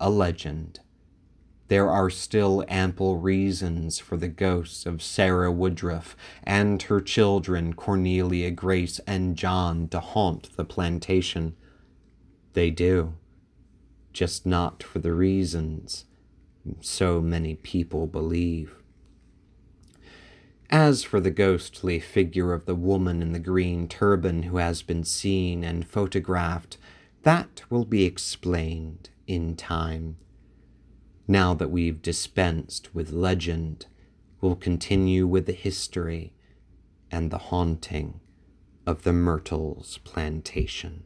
a 0.00 0.08
legend, 0.08 0.78
there 1.66 1.90
are 1.90 2.08
still 2.08 2.64
ample 2.68 3.18
reasons 3.18 3.98
for 3.98 4.16
the 4.16 4.28
ghosts 4.28 4.86
of 4.86 5.02
Sarah 5.02 5.52
Woodruff 5.52 6.16
and 6.44 6.80
her 6.82 7.00
children 7.00 7.74
Cornelia, 7.74 8.52
Grace, 8.52 9.00
and 9.00 9.36
John 9.36 9.88
to 9.88 10.00
haunt 10.00 10.56
the 10.56 10.64
plantation. 10.64 11.56
They 12.52 12.70
do, 12.70 13.14
just 14.12 14.46
not 14.46 14.82
for 14.82 15.00
the 15.00 15.12
reasons 15.12 16.04
so 16.80 17.20
many 17.20 17.56
people 17.56 18.06
believe. 18.06 18.77
As 20.70 21.02
for 21.02 21.18
the 21.18 21.30
ghostly 21.30 21.98
figure 21.98 22.52
of 22.52 22.66
the 22.66 22.74
woman 22.74 23.22
in 23.22 23.32
the 23.32 23.38
green 23.38 23.88
turban 23.88 24.44
who 24.44 24.58
has 24.58 24.82
been 24.82 25.02
seen 25.02 25.64
and 25.64 25.86
photographed, 25.86 26.76
that 27.22 27.62
will 27.70 27.86
be 27.86 28.04
explained 28.04 29.08
in 29.26 29.56
time. 29.56 30.18
Now 31.26 31.54
that 31.54 31.70
we've 31.70 32.02
dispensed 32.02 32.94
with 32.94 33.12
legend, 33.12 33.86
we'll 34.40 34.56
continue 34.56 35.26
with 35.26 35.46
the 35.46 35.52
history 35.52 36.34
and 37.10 37.30
the 37.30 37.38
haunting 37.38 38.20
of 38.86 39.04
the 39.04 39.12
Myrtles 39.12 39.98
plantation. 40.04 41.04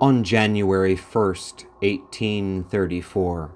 On 0.00 0.22
January 0.22 0.94
1st, 0.94 1.64
1834, 1.80 3.50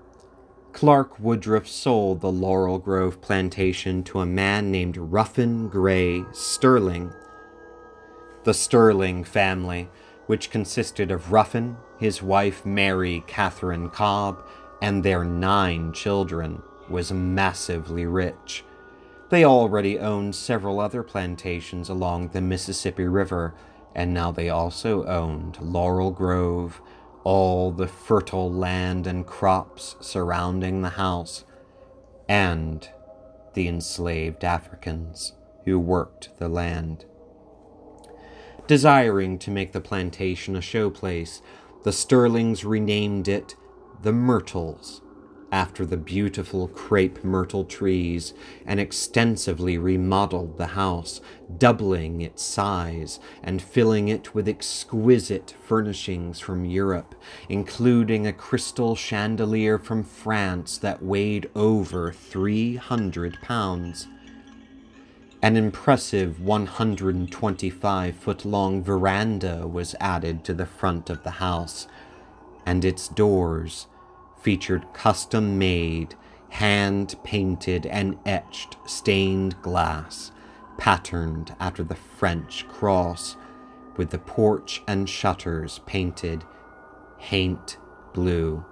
Clark 0.72 1.20
Woodruff 1.20 1.68
sold 1.68 2.20
the 2.20 2.32
Laurel 2.32 2.80
Grove 2.80 3.20
plantation 3.20 4.02
to 4.02 4.18
a 4.18 4.26
man 4.26 4.72
named 4.72 4.96
Ruffin 4.96 5.68
Gray 5.68 6.24
Sterling. 6.32 7.12
The 8.42 8.54
Sterling 8.54 9.22
family, 9.22 9.88
which 10.26 10.50
consisted 10.50 11.12
of 11.12 11.30
Ruffin, 11.30 11.76
his 12.00 12.20
wife 12.20 12.66
Mary 12.66 13.22
Catherine 13.28 13.88
Cobb, 13.88 14.44
and 14.80 15.04
their 15.04 15.22
nine 15.22 15.92
children, 15.92 16.60
was 16.90 17.12
massively 17.12 18.04
rich. 18.04 18.64
They 19.28 19.44
already 19.44 19.96
owned 20.00 20.34
several 20.34 20.80
other 20.80 21.04
plantations 21.04 21.88
along 21.88 22.30
the 22.30 22.40
Mississippi 22.40 23.04
River 23.04 23.54
and 23.94 24.14
now 24.14 24.32
they 24.32 24.48
also 24.48 25.04
owned 25.04 25.58
Laurel 25.60 26.10
Grove, 26.10 26.80
all 27.24 27.70
the 27.70 27.86
fertile 27.86 28.52
land 28.52 29.06
and 29.06 29.26
crops 29.26 29.96
surrounding 30.00 30.82
the 30.82 30.90
house, 30.90 31.44
and 32.28 32.88
the 33.54 33.68
enslaved 33.68 34.44
Africans 34.44 35.34
who 35.64 35.78
worked 35.78 36.30
the 36.38 36.48
land. 36.48 37.04
Desiring 38.66 39.38
to 39.40 39.50
make 39.50 39.72
the 39.72 39.80
plantation 39.80 40.56
a 40.56 40.60
showplace, 40.60 41.42
the 41.84 41.92
Sterlings 41.92 42.64
renamed 42.64 43.28
it 43.28 43.54
the 44.02 44.12
Myrtles 44.12 45.01
after 45.52 45.84
the 45.84 45.98
beautiful 45.98 46.66
crepe 46.66 47.22
myrtle 47.22 47.64
trees 47.64 48.32
and 48.64 48.80
extensively 48.80 49.76
remodeled 49.76 50.56
the 50.56 50.68
house, 50.68 51.20
doubling 51.58 52.22
its 52.22 52.42
size 52.42 53.20
and 53.42 53.60
filling 53.60 54.08
it 54.08 54.34
with 54.34 54.48
exquisite 54.48 55.54
furnishings 55.62 56.40
from 56.40 56.64
Europe, 56.64 57.14
including 57.50 58.26
a 58.26 58.32
crystal 58.32 58.96
chandelier 58.96 59.78
from 59.78 60.02
France 60.02 60.78
that 60.78 61.04
weighed 61.04 61.50
over 61.54 62.10
300 62.10 63.38
pounds. 63.42 64.08
An 65.42 65.56
impressive 65.56 66.40
125 66.40 68.16
foot 68.16 68.44
long 68.46 68.82
veranda 68.82 69.66
was 69.68 69.94
added 70.00 70.44
to 70.44 70.54
the 70.54 70.66
front 70.66 71.10
of 71.10 71.24
the 71.24 71.32
house, 71.32 71.88
and 72.64 72.84
its 72.84 73.08
doors 73.08 73.88
featured 74.42 74.92
custom 74.92 75.56
made, 75.58 76.14
hand 76.50 77.14
painted, 77.22 77.86
and 77.86 78.18
etched 78.26 78.76
stained 78.84 79.60
glass, 79.62 80.32
patterned 80.78 81.54
after 81.60 81.84
the 81.84 81.94
French 81.94 82.66
cross, 82.68 83.36
with 83.96 84.10
the 84.10 84.18
porch 84.18 84.82
and 84.88 85.08
shutters 85.08 85.80
painted 85.86 86.44
haint 87.18 87.76
blue, 88.12 88.64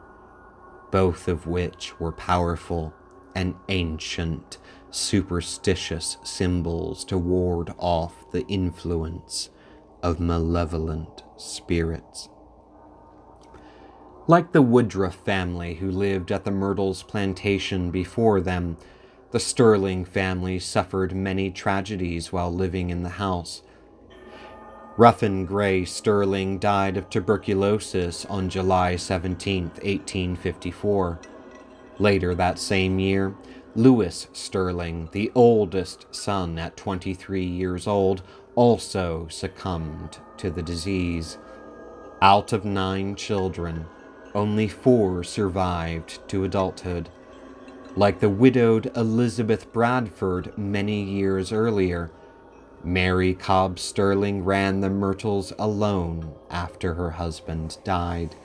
both 0.91 1.29
of 1.29 1.47
which 1.47 1.99
were 2.01 2.13
powerful 2.13 2.93
and 3.35 3.55
ancient, 3.69 4.59
superstitious 4.91 6.17
symbols 6.25 7.05
to 7.05 7.17
ward 7.17 7.73
off 7.79 8.29
the 8.33 8.45
influence 8.49 9.51
of 10.03 10.19
malevolent 10.19 11.23
spirits. 11.37 12.30
Like 14.31 14.53
the 14.53 14.63
Woodruff 14.63 15.17
family 15.25 15.75
who 15.75 15.91
lived 15.91 16.31
at 16.31 16.45
the 16.45 16.53
Myrtles 16.53 17.03
plantation 17.03 17.91
before 17.91 18.41
them, 18.41 18.77
the 19.33 19.41
Sterling 19.41 20.05
family 20.05 20.61
suffered 20.61 21.17
many 21.17 21.51
tragedies 21.51 22.33
while 22.33 22.55
living 22.55 22.91
in 22.91 23.03
the 23.03 23.09
house. 23.19 23.63
Ruffin 24.97 25.47
Gray 25.47 25.85
Sterling 25.85 26.61
died 26.61 26.97
of 26.97 27.11
tuberculosis 27.11 28.25
on 28.27 28.49
July 28.49 28.95
17, 28.95 29.65
1854. 29.65 31.19
Later 31.99 32.33
that 32.37 32.61
same 32.61 33.01
year, 33.01 33.35
Lewis 33.75 34.29
Sterling, 34.33 35.09
the 35.11 35.33
oldest 35.35 36.07
son 36.15 36.57
at 36.57 36.77
23 36.77 37.45
years 37.45 37.89
old, 37.89 38.23
also 38.55 39.27
succumbed 39.29 40.19
to 40.37 40.51
the 40.51 40.63
disease. 40.63 41.37
Out 42.23 42.53
of 42.53 42.65
nine 42.65 43.17
children, 43.17 43.87
only 44.35 44.69
four 44.69 45.25
survived 45.25 46.27
to 46.29 46.45
adulthood. 46.45 47.09
Like 47.97 48.21
the 48.21 48.29
widowed 48.29 48.97
Elizabeth 48.97 49.73
Bradford 49.73 50.57
many 50.57 51.03
years 51.03 51.53
earlier, 51.53 52.11
Mary 52.85 53.35
Cobb 53.35 53.79
Sterling 53.79 54.45
ran 54.45 54.81
the 54.81 54.91
Myrtles 54.91 55.53
alone 55.59 56.33
after 56.51 56.95
her 56.95 57.11
husband 57.11 57.79
died. 57.85 58.37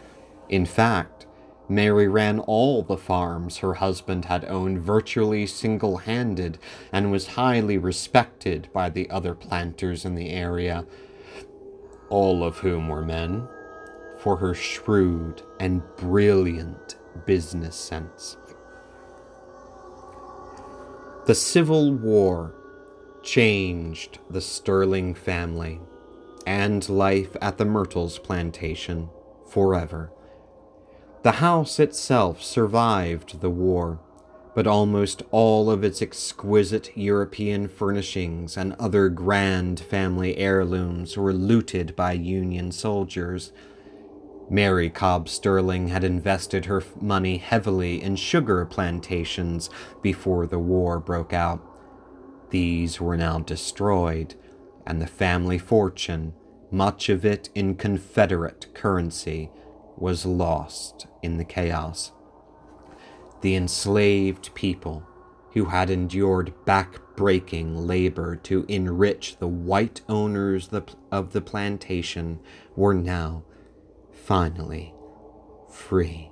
In 0.50 0.66
fact, 0.66 1.26
Mary 1.70 2.08
ran 2.08 2.40
all 2.40 2.84
the 2.84 2.98
farms 2.98 3.58
her 3.58 3.76
husband 3.76 4.26
had 4.26 4.46
owned 4.46 4.82
virtually 4.82 5.48
single 5.48 5.98
handed 5.98 6.60
and 6.92 7.12
was 7.12 7.28
highly 7.28 7.78
respected 7.78 8.68
by 8.74 8.90
the 8.90 9.10
other 9.10 9.34
planters 9.34 10.06
in 10.06 10.16
the 10.16 10.30
area, 10.30 10.86
all 12.10 12.44
of 12.44 12.60
whom 12.60 12.88
were 12.88 13.02
men 13.02 13.48
for 14.26 14.38
her 14.38 14.56
shrewd 14.56 15.44
and 15.60 15.84
brilliant 15.98 16.96
business 17.28 17.76
sense. 17.76 18.38
The 21.28 21.36
Civil 21.36 21.94
War 21.94 22.56
changed 23.22 24.18
the 24.28 24.42
Sterling 24.42 25.14
family 25.14 25.80
and 26.48 26.90
life 26.90 27.38
at 27.40 27.60
the 27.60 27.66
Myrtles 27.66 28.18
plantation 28.18 29.12
forever. 29.48 30.12
The 31.22 31.34
house 31.34 31.80
itself 31.80 32.42
survived 32.42 33.42
the 33.42 33.52
war, 33.52 34.00
but 34.56 34.66
almost 34.66 35.22
all 35.30 35.70
of 35.70 35.84
its 35.84 36.02
exquisite 36.02 36.90
European 36.98 37.68
furnishings 37.68 38.58
and 38.58 38.74
other 38.80 39.08
grand 39.10 39.80
family 39.80 40.36
heirlooms 40.38 41.16
were 41.16 41.34
looted 41.34 41.96
by 41.96 42.14
Union 42.14 42.72
soldiers 42.72 43.52
Mary 44.50 44.90
Cobb 44.90 45.28
Sterling 45.28 45.88
had 45.88 46.04
invested 46.04 46.66
her 46.66 46.84
money 47.02 47.38
heavily 47.38 48.02
in 48.02 48.16
sugar 48.16 48.64
plantations 48.66 49.70
before 50.02 50.46
the 50.46 50.60
war 50.60 51.00
broke 51.00 51.34
out. 51.34 51.62
These 52.52 53.02
were 53.02 53.18
now 53.18 53.40
destroyed, 53.40 54.36
and 54.86 55.02
the 55.02 55.08
family 55.08 55.58
fortune, 55.58 56.34
much 56.70 57.10
of 57.10 57.26
it 57.26 57.50
in 57.56 57.76
Confederate 57.76 58.74
currency, 58.76 59.50
was 59.98 60.26
lost 60.26 61.08
in 61.24 61.38
the 61.38 61.44
chaos. 61.44 62.12
The 63.42 63.56
enslaved 63.56 64.54
people 64.54 65.04
who 65.54 65.66
had 65.66 65.90
endured 65.90 66.54
back-breaking 66.66 67.88
labor 67.88 68.36
to 68.36 68.66
enrich 68.68 69.38
the 69.38 69.48
white 69.48 70.02
owners 70.08 70.70
of 71.12 71.32
the 71.32 71.42
plantation 71.42 72.40
were 72.76 72.94
now 72.94 73.44
finally 74.26 74.92
free. 75.70 76.32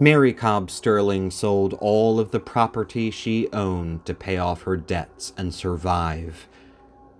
Mary 0.00 0.32
Cobb 0.32 0.68
Sterling 0.68 1.30
sold 1.30 1.74
all 1.74 2.18
of 2.18 2.32
the 2.32 2.40
property 2.40 3.12
she 3.12 3.48
owned 3.52 4.04
to 4.04 4.12
pay 4.12 4.38
off 4.38 4.62
her 4.62 4.76
debts 4.76 5.32
and 5.36 5.54
survive, 5.54 6.48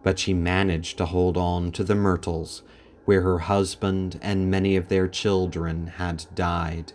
but 0.03 0.19
she 0.19 0.35
managed 0.35 0.99
to 0.99 1.07
hold 1.07 1.37
on 1.37 1.71
to 1.71 1.85
the 1.85 1.95
Myrtles, 1.95 2.63
where 3.05 3.23
her 3.23 3.39
husband 3.41 4.19
and 4.21 4.51
many 4.51 4.75
of 4.75 4.89
their 4.89 5.07
children 5.07 5.87
had 5.99 6.27
died. 6.35 6.93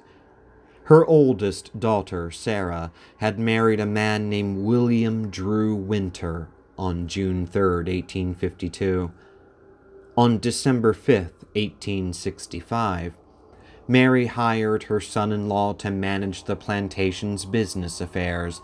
Her 0.83 1.05
oldest 1.05 1.79
daughter, 1.79 2.29
Sarah, 2.29 2.91
had 3.17 3.39
married 3.39 3.79
a 3.79 3.85
man 3.85 4.29
named 4.29 4.65
William 4.65 5.29
Drew 5.29 5.75
Winter 5.75 6.49
on 6.77 7.07
June 7.07 7.47
3, 7.47 7.61
1852. 7.61 9.11
On 10.17 10.39
December 10.39 10.93
5, 10.93 11.36
1865, 11.57 13.13
Mary 13.87 14.27
hired 14.27 14.83
her 14.83 14.99
son 14.99 15.31
in 15.31 15.49
law 15.49 15.73
to 15.73 15.89
manage 15.89 16.43
the 16.43 16.55
plantation's 16.55 17.45
business 17.45 17.99
affairs, 17.99 18.61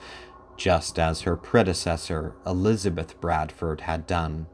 just 0.58 1.00
as 1.00 1.22
her 1.22 1.36
predecessor, 1.36 2.36
Elizabeth 2.46 3.20
Bradford, 3.20 3.82
had 3.82 4.06
done, 4.06 4.46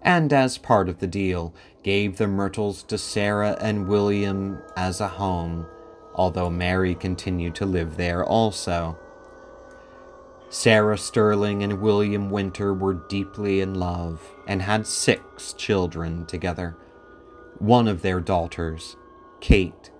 and 0.00 0.32
as 0.32 0.58
part 0.58 0.88
of 0.88 1.00
the 1.00 1.06
deal, 1.06 1.52
gave 1.82 2.18
the 2.18 2.28
Myrtles 2.28 2.82
to 2.84 2.98
Sarah 2.98 3.56
and 3.60 3.88
William 3.88 4.62
as 4.76 5.00
a 5.00 5.08
home, 5.08 5.66
although 6.14 6.50
Mary 6.50 6.94
continued 6.94 7.56
to 7.56 7.66
live 7.66 7.96
there 7.96 8.24
also. 8.24 8.96
Sarah 10.50 10.98
Sterling 10.98 11.62
and 11.62 11.80
William 11.80 12.30
Winter 12.30 12.74
were 12.74 12.94
deeply 13.08 13.60
in 13.62 13.74
love 13.74 14.20
and 14.46 14.60
had 14.60 14.86
six 14.86 15.54
children 15.54 16.26
together. 16.26 16.76
One 17.62 17.86
of 17.86 18.02
their 18.02 18.18
daughters, 18.18 18.96
Kate, 19.40 19.92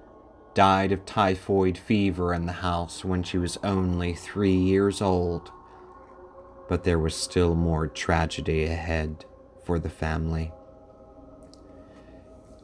died 0.53 0.91
of 0.91 1.07
typhoid 1.07 1.79
fever 1.79 2.35
in 2.35 2.47
the 2.47 2.55
house 2.55 3.05
when 3.05 3.23
she 3.23 3.39
was 3.39 3.57
only 3.63 4.15
three 4.15 4.57
years 4.57 5.01
old. 5.01 5.53
But 6.69 6.83
there 6.83 6.99
was 6.99 7.15
still 7.15 7.55
more 7.55 7.87
tragedy 7.87 8.65
ahead 8.65 9.27
for 9.65 9.79
the 9.79 9.89
family. 9.89 10.51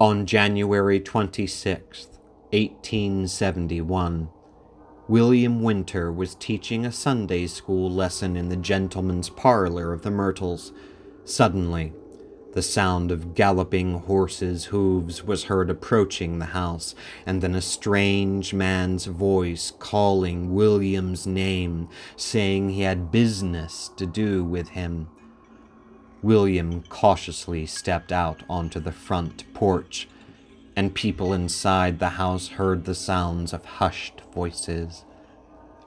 On 0.01 0.27
January 0.27 0.99
26, 0.99 2.07
1871, 2.51 4.31
William 5.07 5.63
Winter 5.63 6.11
was 6.11 6.35
teaching 6.35 6.85
a 6.85 6.91
Sunday 6.91 7.47
school 7.47 7.89
lesson 7.89 8.35
in 8.35 8.49
the 8.49 8.57
gentleman's 8.57 9.31
parlor 9.31 9.93
of 9.93 10.03
the 10.03 10.11
Myrtles. 10.11 10.73
Suddenly, 11.25 11.93
the 12.59 12.63
sound 12.63 13.13
of 13.13 13.37
galloping 13.37 14.01
horses' 14.01 14.65
hooves 14.65 15.23
was 15.23 15.45
heard 15.45 15.71
approaching 15.71 16.41
the 16.41 16.47
house, 16.47 16.93
and 17.25 17.41
then 17.41 17.55
a 17.55 17.61
strange 17.61 18.53
man's 18.53 19.05
voice 19.05 19.73
calling 19.79 20.53
William's 20.53 21.25
name, 21.25 21.89
saying 22.17 22.71
he 22.71 22.83
had 22.83 23.13
business 23.13 23.93
to 23.97 24.05
do 24.05 24.43
with 24.43 24.71
him. 24.71 25.07
William 26.21 26.83
cautiously 26.89 27.65
stepped 27.65 28.11
out 28.11 28.43
onto 28.51 28.81
the 28.81 28.91
front 28.91 29.45
porch, 29.55 30.09
and 30.75 30.97
people 30.97 31.33
inside 31.33 32.01
the 32.01 32.09
house 32.09 32.49
heard 32.49 32.87
the 32.87 32.95
sounds 32.97 33.53
of 33.53 33.65
hushed 33.65 34.21
voices 34.35 35.05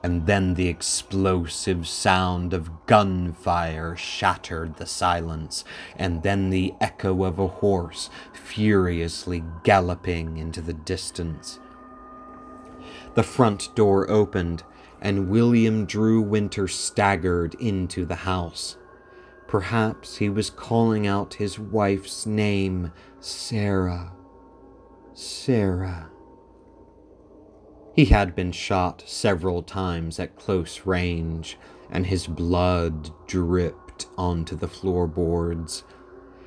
and 0.02 0.26
then 0.26 0.54
the 0.54 0.68
explosive 0.68 1.86
sound 1.86 2.52
of 2.52 2.86
gunfire 2.86 3.96
shattered 3.96 4.76
the 4.76 4.86
silence, 4.86 5.64
and 5.96 6.22
then 6.22 6.50
the 6.50 6.74
echo 6.80 7.24
of 7.24 7.38
a 7.38 7.46
horse 7.46 8.10
furiously 8.32 9.44
galloping 9.62 10.36
into 10.38 10.60
the 10.60 10.72
distance. 10.72 11.60
The 13.14 13.22
front 13.22 13.74
door 13.74 14.10
opened, 14.10 14.64
and 15.00 15.28
William 15.28 15.84
Drew 15.84 16.20
Winter 16.20 16.68
staggered 16.68 17.54
into 17.54 18.04
the 18.04 18.16
house. 18.16 18.76
Perhaps 19.46 20.16
he 20.16 20.28
was 20.28 20.48
calling 20.48 21.06
out 21.06 21.34
his 21.34 21.58
wife's 21.58 22.24
name, 22.24 22.92
Sarah. 23.20 24.12
Sarah. 25.12 26.11
He 27.94 28.06
had 28.06 28.34
been 28.34 28.52
shot 28.52 29.02
several 29.06 29.62
times 29.62 30.18
at 30.18 30.36
close 30.36 30.86
range, 30.86 31.58
and 31.90 32.06
his 32.06 32.26
blood 32.26 33.10
dripped 33.26 34.06
onto 34.16 34.56
the 34.56 34.68
floorboards. 34.68 35.84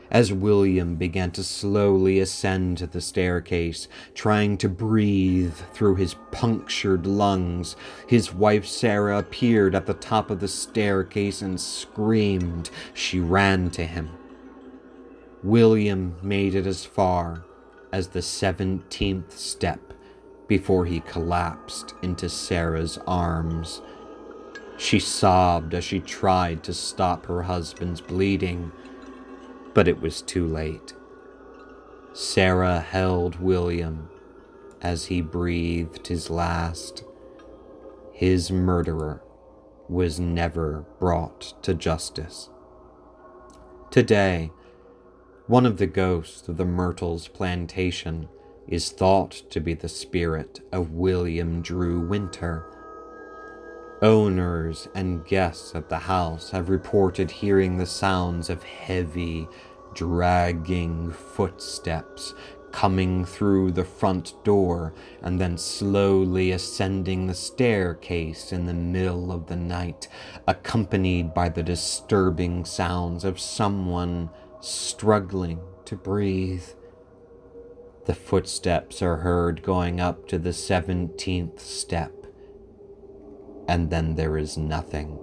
As 0.09 0.31
William 0.31 0.95
began 0.95 1.31
to 1.31 1.43
slowly 1.43 2.19
ascend 2.19 2.77
the 2.77 3.01
staircase, 3.01 3.87
trying 4.13 4.57
to 4.57 4.69
breathe 4.69 5.55
through 5.73 5.95
his 5.95 6.15
punctured 6.31 7.05
lungs, 7.05 7.75
his 8.07 8.33
wife 8.33 8.65
Sarah 8.65 9.19
appeared 9.19 9.75
at 9.75 9.85
the 9.85 9.93
top 9.93 10.31
of 10.31 10.39
the 10.39 10.47
staircase 10.47 11.41
and 11.41 11.59
screamed. 11.59 12.69
She 12.93 13.19
ran 13.19 13.71
to 13.71 13.85
him. 13.85 14.09
William 15.43 16.15
made 16.23 16.55
it 16.55 16.65
as 16.65 16.85
far 16.85 17.43
as 17.91 18.09
the 18.09 18.21
seventeenth 18.21 19.37
step 19.37 19.93
before 20.47 20.85
he 20.85 20.99
collapsed 21.01 21.93
into 22.01 22.29
Sarah's 22.29 22.97
arms. 23.07 23.81
She 24.77 24.99
sobbed 24.99 25.73
as 25.73 25.83
she 25.83 25.99
tried 25.99 26.63
to 26.63 26.73
stop 26.73 27.25
her 27.25 27.43
husband's 27.43 28.01
bleeding, 28.01 28.71
but 29.73 29.87
it 29.87 30.01
was 30.01 30.21
too 30.21 30.45
late. 30.45 30.93
Sarah 32.13 32.79
held 32.79 33.39
William 33.39 34.09
as 34.81 35.05
he 35.05 35.21
breathed 35.21 36.07
his 36.07 36.29
last. 36.29 37.03
His 38.13 38.51
murderer 38.51 39.21
was 39.89 40.19
never 40.19 40.85
brought 40.99 41.53
to 41.63 41.73
justice. 41.73 42.49
Today, 43.91 44.51
one 45.47 45.65
of 45.65 45.77
the 45.77 45.87
ghosts 45.87 46.47
of 46.47 46.57
the 46.57 46.65
Myrtles 46.65 47.27
plantation 47.27 48.29
is 48.67 48.89
thought 48.89 49.31
to 49.49 49.59
be 49.59 49.73
the 49.73 49.89
spirit 49.89 50.61
of 50.71 50.91
William 50.91 51.61
Drew 51.61 51.99
Winter. 51.99 52.65
Owners 54.01 54.87
and 54.93 55.25
guests 55.25 55.73
at 55.75 55.89
the 55.89 55.99
house 55.99 56.51
have 56.51 56.69
reported 56.69 57.31
hearing 57.31 57.77
the 57.77 57.85
sounds 57.85 58.49
of 58.49 58.63
heavy, 58.63 59.47
dragging 59.93 61.11
footsteps 61.11 62.33
coming 62.75 63.23
through 63.23 63.71
the 63.71 63.85
front 63.85 64.33
door 64.43 64.93
and 65.21 65.39
then 65.39 65.57
slowly 65.57 66.51
ascending 66.51 67.25
the 67.25 67.33
staircase 67.33 68.51
in 68.51 68.65
the 68.65 68.73
middle 68.73 69.31
of 69.31 69.47
the 69.47 69.55
night, 69.55 70.09
accompanied 70.45 71.33
by 71.33 71.47
the 71.47 71.63
disturbing 71.63 72.65
sounds 72.65 73.23
of 73.23 73.39
someone 73.39 74.29
struggling 74.59 75.57
to 75.85 75.95
breathe. 75.95 76.67
The 78.05 78.13
footsteps 78.13 79.01
are 79.01 79.17
heard 79.17 79.63
going 79.63 79.99
up 79.99 80.27
to 80.27 80.37
the 80.37 80.53
seventeenth 80.53 81.59
step, 81.59 82.13
and 83.67 83.89
then 83.89 84.15
there 84.15 84.37
is 84.37 84.57
nothing 84.57 85.19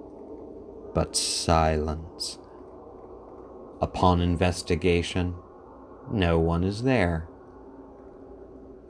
but 0.92 1.16
silence. 1.16 2.38
Upon 3.80 4.20
investigation, 4.20 5.34
no 6.10 6.38
one 6.40 6.64
is 6.64 6.82
there. 6.82 7.28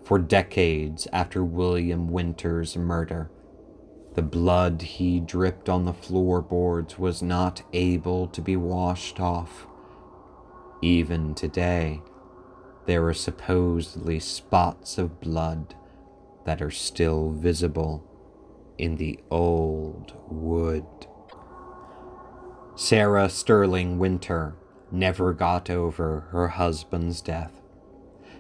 For 0.05 0.19
decades 0.19 1.07
after 1.13 1.45
William 1.45 2.11
Winter's 2.11 2.77
murder, 2.77 3.31
the 4.15 4.23
blood 4.23 4.83
he 4.83 5.21
dripped 5.21 5.69
on 5.69 5.85
the 5.85 5.93
floorboards 5.93 6.99
was 6.99 7.23
not 7.23 7.63
able 7.73 8.27
to 8.29 8.41
be 8.41 8.57
washed 8.57 9.21
off. 9.21 9.67
Even 10.83 11.35
today, 11.35 12.03
there 12.87 13.07
are 13.07 13.15
supposedly 13.15 14.19
spots 14.19 14.99
of 14.99 15.21
blood 15.21 15.75
that 16.45 16.61
are 16.61 16.71
still 16.71 17.31
visible 17.31 18.05
in 18.79 18.97
the 18.97 19.21
old 19.31 20.13
wood. 20.29 20.85
Sarah 22.75 23.29
Sterling 23.29 23.99
Winter 23.99 24.57
never 24.91 25.33
got 25.33 25.71
over 25.71 26.27
her 26.31 26.49
husband's 26.49 27.21
death. 27.21 27.53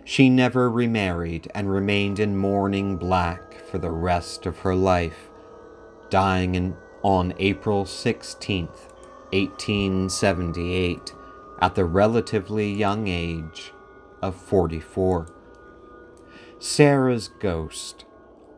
She 0.04 0.28
never 0.28 0.68
remarried 0.68 1.48
and 1.54 1.70
remained 1.70 2.18
in 2.18 2.36
mourning 2.36 2.96
black 2.96 3.64
for 3.66 3.78
the 3.78 3.92
rest 3.92 4.46
of 4.46 4.58
her 4.60 4.74
life, 4.74 5.28
dying 6.10 6.56
in, 6.56 6.76
on 7.02 7.34
April 7.38 7.84
16, 7.84 8.66
1878, 8.66 11.14
at 11.60 11.74
the 11.76 11.84
relatively 11.84 12.72
young 12.72 13.06
age 13.06 13.71
of 14.22 14.34
44. 14.36 15.34
Sarah's 16.58 17.28
ghost, 17.28 18.04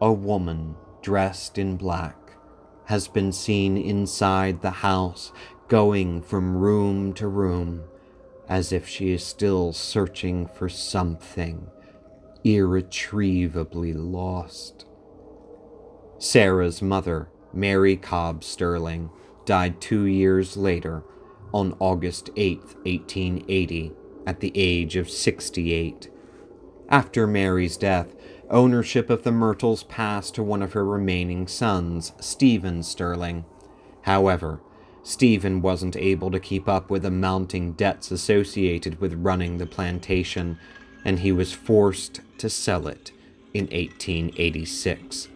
a 0.01 0.13
woman 0.13 0.77
dressed 1.03 1.59
in 1.59 1.77
black, 1.77 2.37
has 2.85 3.09
been 3.09 3.33
seen 3.33 3.77
inside 3.77 4.61
the 4.61 4.71
house 4.71 5.33
going 5.69 6.21
from 6.21 6.57
room 6.57 7.15
to 7.15 7.27
room 7.27 7.83
as 8.47 8.73
if 8.73 8.87
she 8.87 9.11
is 9.13 9.25
still 9.25 9.73
searching 9.73 10.47
for 10.47 10.69
something 10.69 11.67
irretrievably 12.45 13.95
lost. 13.95 14.85
Sarah's 16.19 16.83
mother, 16.83 17.29
Mary 17.55 17.97
Cobb 17.97 18.45
Sterling, 18.45 19.11
died 19.47 19.81
two 19.81 20.05
years 20.05 20.57
later 20.57 21.03
on 21.53 21.75
August 21.79 22.29
8, 22.37 22.59
1880 22.85 23.93
at 24.27 24.41
the 24.41 24.53
age 24.55 24.97
of 24.97 25.11
68 25.11 26.11
After 26.89 27.27
Mary's 27.27 27.77
death, 27.77 28.15
ownership 28.51 29.11
of 29.11 29.23
the 29.23 29.33
Myrtles 29.33 29.85
passed 29.85 30.35
to 30.35 30.43
one 30.43 30.63
of 30.63 30.73
her 30.73 30.85
remaining 30.85 31.47
sons, 31.47 32.13
Stephen 32.21 32.83
Sterling. 32.83 33.45
However, 34.03 34.61
Stephen 35.03 35.61
wasn't 35.61 35.97
able 35.97 36.31
to 36.31 36.41
keep 36.41 36.69
up 36.69 36.91
with 36.91 37.03
the 37.03 37.11
mounting 37.11 37.73
debts 37.73 38.11
associated 38.11 39.01
with 39.01 39.13
running 39.15 39.59
the 39.59 39.67
plantation, 39.67 40.59
and 41.05 41.21
he 41.21 41.31
was 41.31 41.53
forced 41.53 42.21
to 42.39 42.49
sell 42.49 42.87
it 42.87 43.13
in 43.53 43.65
1886. 43.65 45.29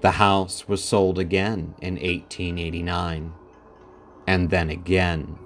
The 0.00 0.12
house 0.12 0.68
was 0.68 0.82
sold 0.82 1.18
again 1.18 1.74
in 1.80 1.94
1889, 1.94 3.32
and 4.26 4.50
then 4.50 4.70
again 4.70 5.38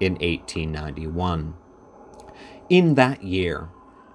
in 0.00 0.14
1891. 0.14 1.54
In 2.70 2.96
that 2.96 3.24
year, 3.24 3.70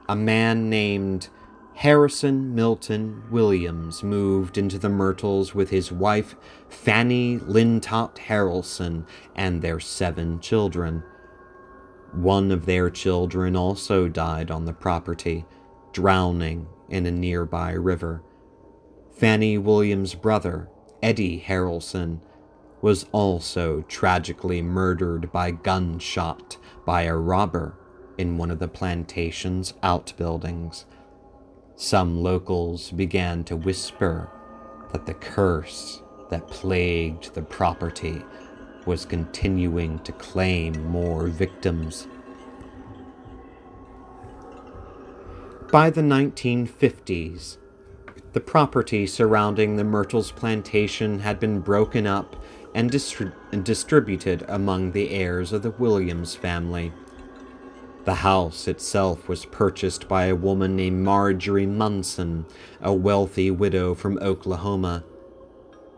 a 0.07 0.15
man 0.15 0.69
named 0.69 1.29
Harrison 1.73 2.53
Milton 2.53 3.23
Williams 3.31 4.03
moved 4.03 4.59
into 4.59 4.77
the 4.77 4.89
Myrtles 4.89 5.55
with 5.55 5.71
his 5.71 5.91
wife 5.91 6.35
Fanny 6.69 7.39
Lintott 7.39 8.17
Harrelson 8.27 9.07
and 9.35 9.63
their 9.63 9.79
seven 9.79 10.39
children. 10.39 11.03
One 12.11 12.51
of 12.51 12.67
their 12.67 12.91
children 12.91 13.55
also 13.55 14.07
died 14.07 14.51
on 14.51 14.65
the 14.65 14.73
property, 14.73 15.45
drowning 15.91 16.67
in 16.89 17.07
a 17.07 17.11
nearby 17.11 17.71
river. 17.71 18.21
Fanny 19.15 19.57
Williams' 19.57 20.13
brother, 20.13 20.69
Eddie 21.01 21.43
Harrelson, 21.43 22.19
was 22.83 23.07
also 23.11 23.81
tragically 23.87 24.61
murdered 24.61 25.31
by 25.31 25.49
gunshot 25.49 26.57
by 26.85 27.03
a 27.03 27.15
robber 27.15 27.79
in 28.17 28.37
one 28.37 28.51
of 28.51 28.59
the 28.59 28.67
plantation's 28.67 29.73
outbuildings. 29.83 30.85
Some 31.75 32.21
locals 32.21 32.91
began 32.91 33.43
to 33.45 33.55
whisper 33.55 34.29
that 34.91 35.05
the 35.05 35.13
curse 35.13 36.01
that 36.29 36.47
plagued 36.47 37.33
the 37.33 37.41
property 37.41 38.21
was 38.85 39.05
continuing 39.05 39.99
to 39.99 40.11
claim 40.11 40.85
more 40.87 41.27
victims. 41.27 42.07
By 45.71 45.89
the 45.89 46.01
1950s, 46.01 47.57
the 48.33 48.39
property 48.39 49.07
surrounding 49.07 49.75
the 49.75 49.83
Myrtles 49.83 50.31
plantation 50.31 51.19
had 51.19 51.39
been 51.39 51.59
broken 51.59 52.05
up 52.05 52.35
and, 52.75 52.91
distri- 52.91 53.33
and 53.51 53.63
distributed 53.63 54.43
among 54.47 54.91
the 54.91 55.11
heirs 55.11 55.53
of 55.53 55.63
the 55.63 55.71
Williams 55.71 56.35
family. 56.35 56.91
The 58.05 58.15
house 58.15 58.67
itself 58.67 59.29
was 59.29 59.45
purchased 59.45 60.09
by 60.09 60.25
a 60.25 60.35
woman 60.35 60.75
named 60.75 61.03
Marjorie 61.03 61.65
Munson, 61.65 62.45
a 62.81 62.93
wealthy 62.93 63.49
widow 63.49 63.95
from 63.95 64.19
Oklahoma. 64.19 65.05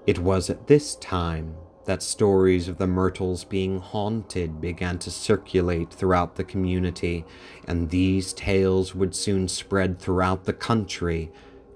It 0.05 0.19
was 0.19 0.51
at 0.51 0.67
this 0.67 0.95
time 0.97 1.55
that 1.85 2.03
stories 2.03 2.67
of 2.67 2.77
the 2.77 2.85
Myrtles 2.85 3.43
being 3.43 3.79
haunted 3.79 4.61
began 4.61 4.99
to 4.99 5.09
circulate 5.09 5.91
throughout 5.91 6.35
the 6.35 6.43
community, 6.43 7.25
and 7.67 7.89
these 7.89 8.33
tales 8.33 8.93
would 8.93 9.15
soon 9.15 9.47
spread 9.47 9.99
throughout 9.99 10.45
the 10.45 10.53
country 10.53 11.31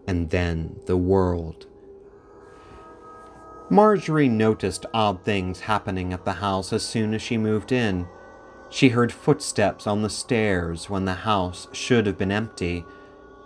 and 0.06 0.30
then 0.30 0.80
the 0.86 0.98
world. 0.98 1.66
Marjorie 3.72 4.30
noticed 4.30 4.86
odd 4.94 5.24
things 5.24 5.62
happening 5.62 6.14
at 6.14 6.26
the 6.26 6.34
house 6.34 6.72
as 6.72 6.84
soon 6.84 7.16
as 7.16 7.22
she 7.22 7.38
moved 7.38 7.72
in. 7.72 8.08
She 8.70 8.90
heard 8.90 9.12
footsteps 9.12 9.88
on 9.88 10.04
the 10.04 10.10
stairs 10.10 10.90
when 10.90 11.06
the 11.06 11.14
house 11.14 11.68
should 11.72 12.06
have 12.06 12.18
been 12.18 12.32
empty, 12.32 12.86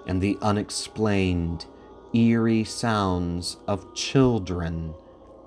and 0.05 0.21
the 0.21 0.37
unexplained, 0.41 1.65
eerie 2.13 2.65
sounds 2.65 3.57
of 3.67 3.95
children 3.95 4.93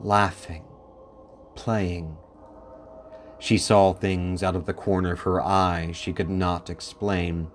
laughing, 0.01 0.65
playing. 1.55 2.17
She 3.39 3.59
saw 3.59 3.93
things 3.93 4.43
out 4.43 4.57
of 4.57 4.65
the 4.65 4.73
corner 4.73 5.13
of 5.13 5.21
her 5.21 5.43
eye 5.43 5.93
she 5.93 6.13
could 6.13 6.31
not 6.31 6.71
explain. 6.71 7.49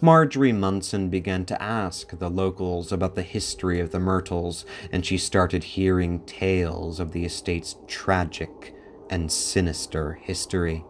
Marjorie 0.00 0.52
Munson 0.52 1.10
began 1.10 1.44
to 1.46 1.60
ask 1.60 2.18
the 2.18 2.30
locals 2.30 2.92
about 2.92 3.14
the 3.14 3.22
history 3.22 3.80
of 3.80 3.90
the 3.90 3.98
Myrtles, 3.98 4.64
and 4.90 5.04
she 5.04 5.18
started 5.18 5.64
hearing 5.64 6.20
tales 6.20 6.98
of 6.98 7.12
the 7.12 7.24
estate's 7.24 7.76
tragic 7.86 8.74
and 9.10 9.30
sinister 9.30 10.14
history. 10.14 10.84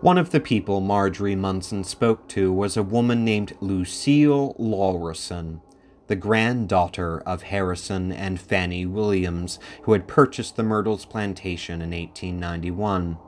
One 0.00 0.16
of 0.16 0.30
the 0.30 0.40
people 0.40 0.80
Marjorie 0.80 1.36
Munson 1.36 1.84
spoke 1.84 2.26
to 2.28 2.50
was 2.50 2.74
a 2.74 2.82
woman 2.82 3.22
named 3.22 3.52
Lucille 3.60 4.56
Lawrison, 4.58 5.60
the 6.06 6.16
granddaughter 6.16 7.20
of 7.26 7.42
Harrison 7.42 8.10
and 8.10 8.40
Fanny 8.40 8.86
Williams, 8.86 9.58
who 9.82 9.92
had 9.92 10.08
purchased 10.08 10.56
the 10.56 10.62
Myrtles 10.62 11.04
plantation 11.04 11.82
in 11.82 11.90
1891. 11.90 13.18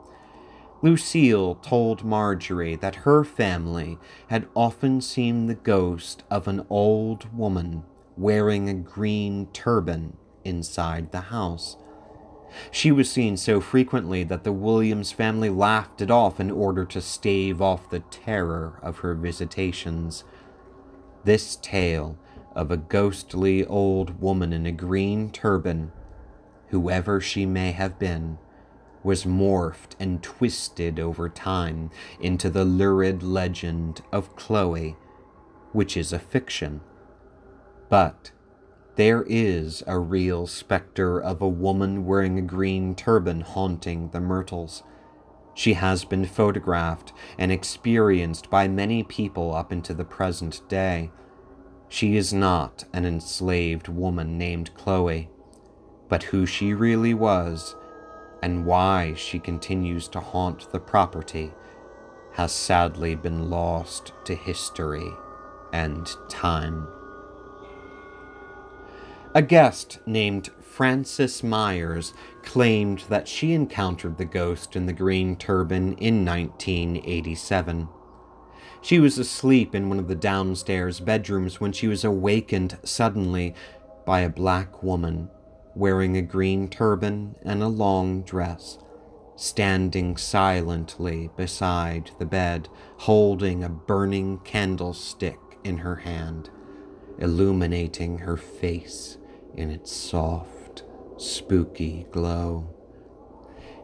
Lucille 0.81 1.55
told 1.61 2.03
Marjorie 2.03 2.75
that 2.77 2.95
her 2.95 3.23
family 3.23 3.99
had 4.29 4.47
often 4.55 4.99
seen 4.99 5.45
the 5.45 5.53
ghost 5.53 6.23
of 6.31 6.47
an 6.47 6.65
old 6.71 7.31
woman 7.37 7.83
wearing 8.17 8.67
a 8.67 8.73
green 8.73 9.45
turban 9.53 10.17
inside 10.43 11.11
the 11.11 11.21
house. 11.21 11.77
She 12.83 12.91
was 12.91 13.09
seen 13.09 13.37
so 13.37 13.61
frequently 13.61 14.25
that 14.25 14.43
the 14.43 14.51
Williams 14.51 15.13
family 15.13 15.49
laughed 15.49 16.01
it 16.01 16.11
off 16.11 16.37
in 16.41 16.51
order 16.51 16.83
to 16.83 16.99
stave 16.99 17.61
off 17.61 17.89
the 17.89 18.01
terror 18.01 18.77
of 18.81 18.97
her 18.97 19.15
visitations. 19.15 20.25
This 21.23 21.55
tale 21.55 22.17
of 22.53 22.71
a 22.71 22.75
ghostly 22.75 23.65
old 23.65 24.19
woman 24.19 24.51
in 24.51 24.65
a 24.65 24.73
green 24.73 25.31
turban, 25.31 25.93
whoever 26.71 27.21
she 27.21 27.45
may 27.45 27.71
have 27.71 27.97
been, 27.97 28.37
was 29.01 29.23
morphed 29.23 29.95
and 29.97 30.21
twisted 30.21 30.99
over 30.99 31.29
time 31.29 31.89
into 32.19 32.49
the 32.49 32.65
lurid 32.65 33.23
legend 33.23 34.01
of 34.11 34.35
Chloe, 34.35 34.97
which 35.71 35.95
is 35.95 36.11
a 36.11 36.19
fiction. 36.19 36.81
But 37.87 38.33
there 38.95 39.23
is 39.27 39.83
a 39.87 39.97
real 39.97 40.45
specter 40.45 41.19
of 41.19 41.41
a 41.41 41.47
woman 41.47 42.05
wearing 42.05 42.37
a 42.37 42.43
green 42.43 42.93
turban 42.93 43.41
haunting 43.41 44.09
the 44.09 44.19
Myrtles. 44.19 44.83
She 45.55 45.73
has 45.73 46.05
been 46.05 46.25
photographed 46.25 47.13
and 47.37 47.51
experienced 47.51 48.49
by 48.49 48.67
many 48.67 49.03
people 49.03 49.53
up 49.53 49.71
into 49.71 49.93
the 49.93 50.05
present 50.05 50.61
day. 50.67 51.11
She 51.89 52.17
is 52.17 52.33
not 52.33 52.85
an 52.93 53.05
enslaved 53.05 53.87
woman 53.87 54.37
named 54.37 54.73
Chloe, 54.75 55.29
but 56.09 56.23
who 56.23 56.45
she 56.45 56.73
really 56.73 57.13
was 57.13 57.75
and 58.41 58.65
why 58.65 59.13
she 59.15 59.39
continues 59.39 60.07
to 60.09 60.19
haunt 60.19 60.71
the 60.71 60.79
property 60.79 61.51
has 62.33 62.51
sadly 62.51 63.15
been 63.15 63.49
lost 63.49 64.11
to 64.25 64.35
history 64.35 65.09
and 65.71 66.09
time. 66.29 66.87
A 69.35 69.41
guest 69.41 69.97
named 70.05 70.51
Frances 70.61 71.41
Myers 71.41 72.13
claimed 72.43 72.99
that 73.09 73.27
she 73.27 73.53
encountered 73.53 74.19
the 74.19 74.25
ghost 74.25 74.75
in 74.75 74.85
the 74.85 74.93
green 74.93 75.35
turban 75.35 75.93
in 75.93 76.23
1987. 76.23 77.89
She 78.83 78.99
was 78.99 79.17
asleep 79.17 79.73
in 79.73 79.89
one 79.89 79.97
of 79.97 80.07
the 80.07 80.13
downstairs 80.13 80.99
bedrooms 80.99 81.59
when 81.59 81.71
she 81.71 81.87
was 81.87 82.03
awakened 82.03 82.77
suddenly 82.83 83.55
by 84.05 84.19
a 84.19 84.29
black 84.29 84.83
woman 84.83 85.31
wearing 85.73 86.15
a 86.15 86.21
green 86.21 86.69
turban 86.69 87.33
and 87.41 87.63
a 87.63 87.67
long 87.67 88.21
dress, 88.21 88.77
standing 89.35 90.15
silently 90.15 91.31
beside 91.35 92.11
the 92.19 92.25
bed, 92.25 92.69
holding 92.97 93.63
a 93.63 93.69
burning 93.69 94.37
candlestick 94.43 95.39
in 95.63 95.79
her 95.79 95.95
hand, 95.95 96.51
illuminating 97.17 98.19
her 98.19 98.37
face 98.37 99.17
in 99.55 99.69
its 99.69 99.91
soft, 99.91 100.83
spooky 101.17 102.05
glow. 102.11 102.67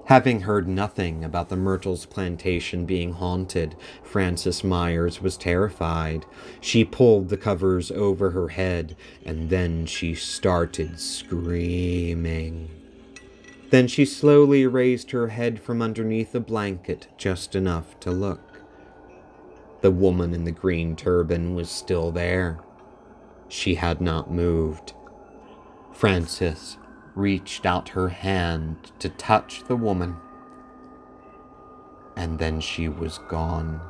Having 0.09 0.41
heard 0.41 0.67
nothing 0.67 1.23
about 1.23 1.49
the 1.49 1.55
Myrtles 1.55 2.07
plantation 2.07 2.87
being 2.87 3.13
haunted, 3.13 3.75
Frances 4.01 4.63
Myers 4.63 5.21
was 5.21 5.37
terrified. 5.37 6.25
She 6.61 6.83
pulled 6.83 7.29
the 7.29 7.37
covers 7.37 7.91
over 7.91 8.31
her 8.31 8.47
head 8.47 8.95
and 9.23 9.51
then 9.51 9.85
she 9.85 10.15
started 10.15 10.99
screaming. 10.99 12.71
Then 13.69 13.87
she 13.87 14.03
slowly 14.03 14.65
raised 14.65 15.11
her 15.11 15.27
head 15.27 15.61
from 15.61 15.79
underneath 15.79 16.31
the 16.31 16.39
blanket 16.39 17.07
just 17.15 17.55
enough 17.55 17.99
to 17.99 18.09
look. 18.09 18.61
The 19.81 19.91
woman 19.91 20.33
in 20.33 20.43
the 20.43 20.51
green 20.51 20.95
turban 20.95 21.53
was 21.53 21.69
still 21.69 22.11
there. 22.11 22.59
She 23.47 23.75
had 23.75 24.01
not 24.01 24.31
moved. 24.31 24.93
Frances 25.99 26.77
reached 27.13 27.65
out 27.65 27.89
her 27.89 28.07
hand 28.07 28.93
to 28.99 29.09
touch 29.09 29.65
the 29.65 29.75
woman, 29.75 30.15
and 32.15 32.39
then 32.39 32.61
she 32.61 32.87
was 32.87 33.17
gone. 33.27 33.81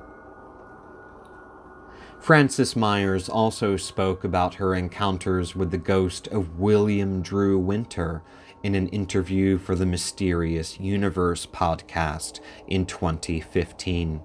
Frances 2.19 2.75
Myers 2.75 3.29
also 3.29 3.77
spoke 3.77 4.23
about 4.23 4.55
her 4.55 4.73
encounters 4.73 5.55
with 5.55 5.69
the 5.69 5.77
ghost 5.77 6.27
of 6.29 6.57
William 6.57 7.21
Drew 7.21 7.59
Winter 7.59 8.23
in 8.63 8.73
an 8.73 8.87
interview 8.87 9.59
for 9.59 9.75
the 9.75 9.85
Mysterious 9.85 10.79
Universe 10.79 11.45
podcast 11.45 12.39
in 12.67 12.87
2015. 12.87 14.19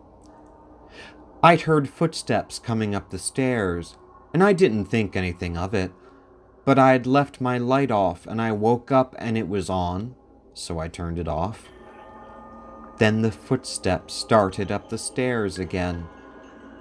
I'd 1.42 1.60
heard 1.60 1.90
footsteps 1.90 2.58
coming 2.58 2.94
up 2.94 3.10
the 3.10 3.18
stairs, 3.18 3.98
and 4.32 4.42
I 4.42 4.54
didn't 4.54 4.86
think 4.86 5.14
anything 5.14 5.58
of 5.58 5.74
it. 5.74 5.92
But 6.64 6.78
I 6.78 6.92
had 6.92 7.06
left 7.06 7.40
my 7.40 7.58
light 7.58 7.90
off, 7.90 8.26
and 8.26 8.40
I 8.40 8.52
woke 8.52 8.90
up 8.90 9.14
and 9.18 9.36
it 9.36 9.48
was 9.48 9.68
on, 9.68 10.14
so 10.54 10.78
I 10.78 10.88
turned 10.88 11.18
it 11.18 11.28
off. 11.28 11.68
Then 12.98 13.22
the 13.22 13.32
footsteps 13.32 14.14
started 14.14 14.70
up 14.70 14.88
the 14.88 14.98
stairs 14.98 15.58
again. 15.58 16.06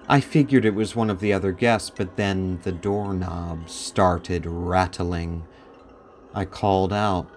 I 0.07 0.19
figured 0.19 0.65
it 0.65 0.75
was 0.75 0.95
one 0.95 1.09
of 1.09 1.19
the 1.19 1.33
other 1.33 1.51
guests, 1.51 1.89
but 1.89 2.17
then 2.17 2.59
the 2.63 2.71
doorknob 2.71 3.69
started 3.69 4.45
rattling. 4.45 5.45
I 6.33 6.45
called 6.45 6.93
out, 6.93 7.29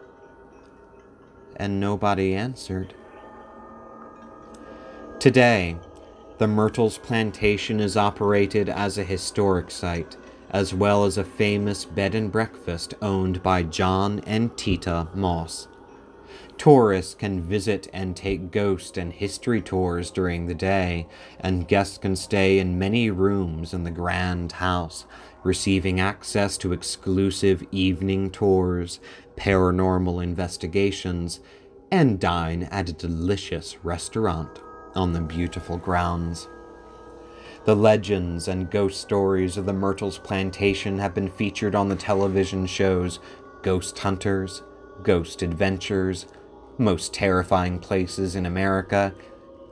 and 1.56 1.80
nobody 1.80 2.35
answered. 2.35 2.94
Today, 5.18 5.76
the 6.38 6.46
Myrtles 6.46 6.98
Plantation 6.98 7.80
is 7.80 7.96
operated 7.96 8.68
as 8.68 8.98
a 8.98 9.04
historic 9.04 9.70
site, 9.70 10.16
as 10.50 10.72
well 10.72 11.04
as 11.04 11.18
a 11.18 11.24
famous 11.24 11.85
bed 11.85 12.14
and 12.14 12.30
breakfast 12.30 12.94
owned 13.02 13.42
by 13.42 13.62
John 13.62 14.20
and 14.26 14.52
Teeta 14.52 15.14
Moss. 15.14 15.68
Tourists 16.59 17.14
can 17.14 17.42
visit 17.42 17.87
and 17.92 18.16
take 18.16 18.50
ghost 18.50 18.96
and 18.96 19.12
history 19.12 19.61
tours 19.61 20.11
during 20.11 20.46
the 20.46 20.54
day, 20.54 21.06
and 21.38 21.68
guests 21.68 21.98
can 21.98 22.16
stay 22.16 22.59
in 22.59 22.78
many 22.78 23.11
rooms 23.11 23.74
in 23.74 23.85
the 23.85 23.90
grand 23.90 24.52
house, 24.52 25.04
receiving 25.42 26.00
access 26.00 26.56
to 26.59 26.72
exclusive 26.72 27.62
evening 27.70 28.30
tours, 28.30 29.00
paranormal 29.37 30.22
investigations, 30.22 31.40
and 31.90 32.18
dine 32.18 32.64
at 32.64 32.88
a 32.88 32.94
delicious 32.94 33.85
restaurant 33.85 34.59
on 34.94 35.12
the 35.12 35.20
beautiful 35.20 35.76
grounds. 35.76 36.48
The 37.66 37.74
legends 37.74 38.46
and 38.46 38.70
ghost 38.70 39.00
stories 39.00 39.57
of 39.57 39.66
the 39.66 39.72
Myrtles 39.72 40.18
Plantation 40.18 41.00
have 41.00 41.14
been 41.14 41.29
featured 41.29 41.74
on 41.74 41.88
the 41.88 41.96
television 41.96 42.64
shows 42.64 43.18
Ghost 43.62 43.98
Hunters, 43.98 44.62
Ghost 45.02 45.42
Adventures, 45.42 46.26
Most 46.79 47.12
Terrifying 47.12 47.81
Places 47.81 48.37
in 48.37 48.46
America, 48.46 49.12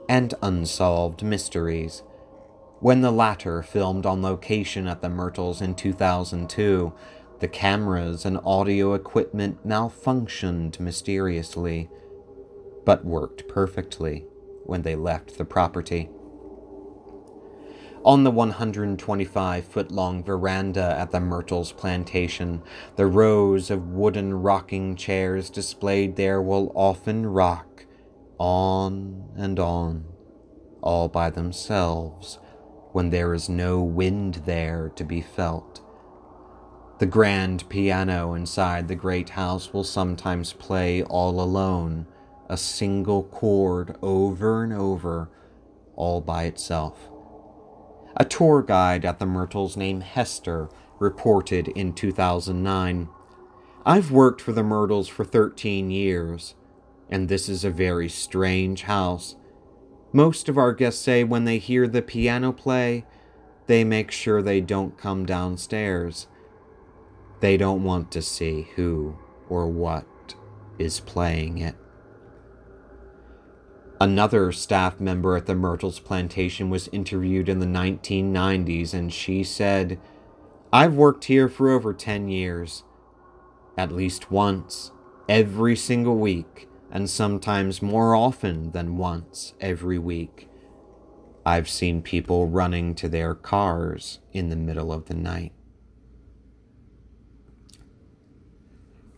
and 0.09 0.33
Unsolved 0.41 1.23
Mysteries. 1.23 2.03
When 2.81 2.99
the 2.99 3.11
latter 3.11 3.63
filmed 3.63 4.05
on 4.05 4.21
location 4.21 4.87
at 4.87 5.01
the 5.01 5.07
Myrtles 5.07 5.61
in 5.61 5.73
2002, 5.73 6.91
the 7.39 7.47
cameras 7.47 8.25
and 8.25 8.41
audio 8.43 8.93
equipment 8.93 9.65
malfunctioned 9.65 10.81
mysteriously, 10.81 11.89
but 12.83 13.05
worked 13.05 13.47
perfectly 13.47 14.25
when 14.65 14.81
they 14.81 14.97
left 14.97 15.37
the 15.37 15.45
property. 15.45 16.09
On 18.05 18.23
the 18.23 18.29
125 18.29 19.65
foot 19.65 19.91
long 19.91 20.23
veranda 20.23 20.95
at 20.95 21.09
the 21.09 21.19
Myrtles 21.19 21.71
plantation, 21.71 22.61
the 22.97 23.07
rows 23.07 23.71
of 23.71 23.93
wooden 23.93 24.43
rocking 24.43 24.95
chairs 24.95 25.49
displayed 25.49 26.15
there 26.15 26.39
will 26.39 26.71
often 26.75 27.25
rock 27.25 27.87
on 28.37 29.31
and 29.35 29.59
on, 29.59 30.05
all 30.83 31.07
by 31.07 31.31
themselves, 31.31 32.37
when 32.91 33.09
there 33.09 33.33
is 33.33 33.49
no 33.49 33.81
wind 33.81 34.43
there 34.45 34.91
to 34.95 35.03
be 35.03 35.21
felt. 35.21 35.81
The 36.99 37.07
grand 37.07 37.67
piano 37.69 38.35
inside 38.35 38.87
the 38.87 38.93
great 38.93 39.29
house 39.29 39.73
will 39.73 39.83
sometimes 39.83 40.53
play 40.53 41.01
all 41.01 41.41
alone, 41.41 42.05
a 42.49 42.55
single 42.55 43.23
chord 43.23 43.97
over 44.03 44.63
and 44.63 44.73
over, 44.73 45.31
all 45.95 46.21
by 46.21 46.43
itself. 46.43 47.09
A 48.17 48.25
tour 48.25 48.61
guide 48.61 49.03
at 49.05 49.19
the 49.19 49.25
Myrtles 49.25 49.75
named 49.75 50.03
Hester 50.03 50.69
reported 50.99 51.67
in 51.69 51.93
2009 51.93 53.09
I've 53.85 54.09
worked 54.09 54.41
for 54.41 54.51
the 54.51 54.63
Myrtles 54.63 55.07
for 55.07 55.23
13 55.23 55.91
years, 55.91 56.55
and 57.07 57.29
this 57.29 57.47
is 57.47 57.63
a 57.63 57.69
very 57.69 58.09
strange 58.09 58.83
house. 58.83 59.35
Most 60.11 60.49
of 60.49 60.57
our 60.57 60.73
guests 60.73 61.03
say 61.03 61.23
when 61.23 61.43
they 61.43 61.59
hear 61.59 61.87
the 61.87 62.01
piano 62.01 62.51
play, 62.51 63.05
they 63.67 63.83
make 63.83 64.09
sure 64.09 64.41
they 64.41 64.59
don't 64.59 64.97
come 64.97 65.25
downstairs. 65.25 66.25
They 67.41 67.57
don't 67.57 67.83
want 67.83 68.09
to 68.11 68.23
see 68.23 68.69
who 68.75 69.19
or 69.49 69.67
what 69.67 70.35
is 70.79 70.99
playing 70.99 71.59
it. 71.59 71.75
Another 74.01 74.51
staff 74.51 74.99
member 74.99 75.37
at 75.37 75.45
the 75.45 75.55
Myrtles 75.55 75.99
plantation 75.99 76.69
was 76.69 76.89
interviewed 76.89 77.47
in 77.47 77.59
the 77.59 77.65
1990s, 77.65 78.93
and 78.93 79.13
she 79.13 79.43
said, 79.43 79.99
I've 80.73 80.95
worked 80.95 81.25
here 81.25 81.47
for 81.47 81.69
over 81.69 81.93
10 81.93 82.27
years. 82.27 82.83
At 83.77 83.93
least 83.93 84.29
once, 84.29 84.91
every 85.29 85.77
single 85.77 86.17
week, 86.17 86.67
and 86.91 87.09
sometimes 87.09 87.81
more 87.81 88.15
often 88.15 88.71
than 88.71 88.97
once 88.97 89.53
every 89.61 89.97
week. 89.97 90.49
I've 91.45 91.69
seen 91.69 92.01
people 92.01 92.47
running 92.47 92.95
to 92.95 93.07
their 93.07 93.33
cars 93.33 94.19
in 94.33 94.49
the 94.49 94.55
middle 94.57 94.91
of 94.91 95.05
the 95.05 95.13
night. 95.13 95.53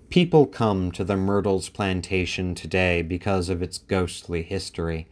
People 0.10 0.46
come 0.46 0.92
to 0.94 1.04
the 1.04 1.18
Myrtles 1.18 1.68
plantation 1.68 2.56
today 2.56 3.02
because 3.02 3.50
of 3.50 3.62
its 3.62 3.78
ghostly 3.78 4.42
history, 4.42 5.08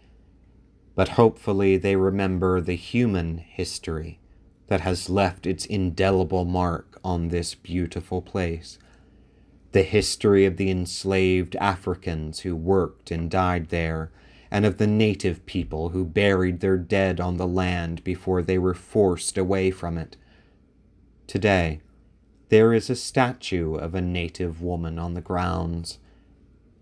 but 0.95 1.09
hopefully 1.09 1.75
they 1.75 1.97
remember 1.97 2.61
the 2.61 2.77
human 2.77 3.39
history 3.39 4.19
that 4.67 4.81
has 4.81 5.09
left 5.09 5.45
its 5.45 5.65
indelible 5.65 6.45
mark 6.45 6.97
on 7.03 7.27
this 7.27 7.55
beautiful 7.55 8.21
place. 8.21 8.79
The 9.73 9.83
history 9.83 10.45
of 10.45 10.55
the 10.55 10.71
enslaved 10.71 11.57
Africans 11.57 12.39
who 12.39 12.55
worked 12.55 13.11
and 13.11 13.29
died 13.29 13.67
there, 13.67 14.11
and 14.49 14.65
of 14.65 14.77
the 14.77 14.87
native 14.87 15.45
people 15.45 15.89
who 15.89 16.05
buried 16.05 16.61
their 16.61 16.77
dead 16.77 17.19
on 17.19 17.35
the 17.35 17.47
land 17.47 18.01
before 18.05 18.41
they 18.41 18.57
were 18.57 18.73
forced 18.73 19.37
away 19.37 19.71
from 19.71 19.97
it. 19.97 20.15
Today, 21.27 21.81
there 22.49 22.73
is 22.73 22.89
a 22.89 22.95
statue 22.95 23.75
of 23.75 23.95
a 23.95 24.01
native 24.01 24.61
woman 24.61 24.99
on 24.99 25.13
the 25.13 25.21
grounds, 25.21 25.99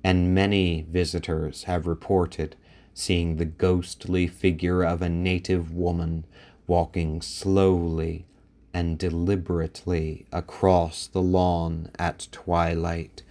and 0.03 0.35
many 0.35 0.85
visitors 0.89 1.63
have 1.63 1.87
reported 1.87 2.55
seeing 2.93 3.37
the 3.37 3.45
ghostly 3.45 4.27
figure 4.27 4.83
of 4.83 5.01
a 5.01 5.09
native 5.09 5.71
woman 5.71 6.25
walking 6.67 7.21
slowly 7.21 8.25
and 8.73 8.97
deliberately 8.97 10.25
across 10.31 11.07
the 11.07 11.21
lawn 11.21 11.89
at 11.97 12.27
twilight, 12.31 13.23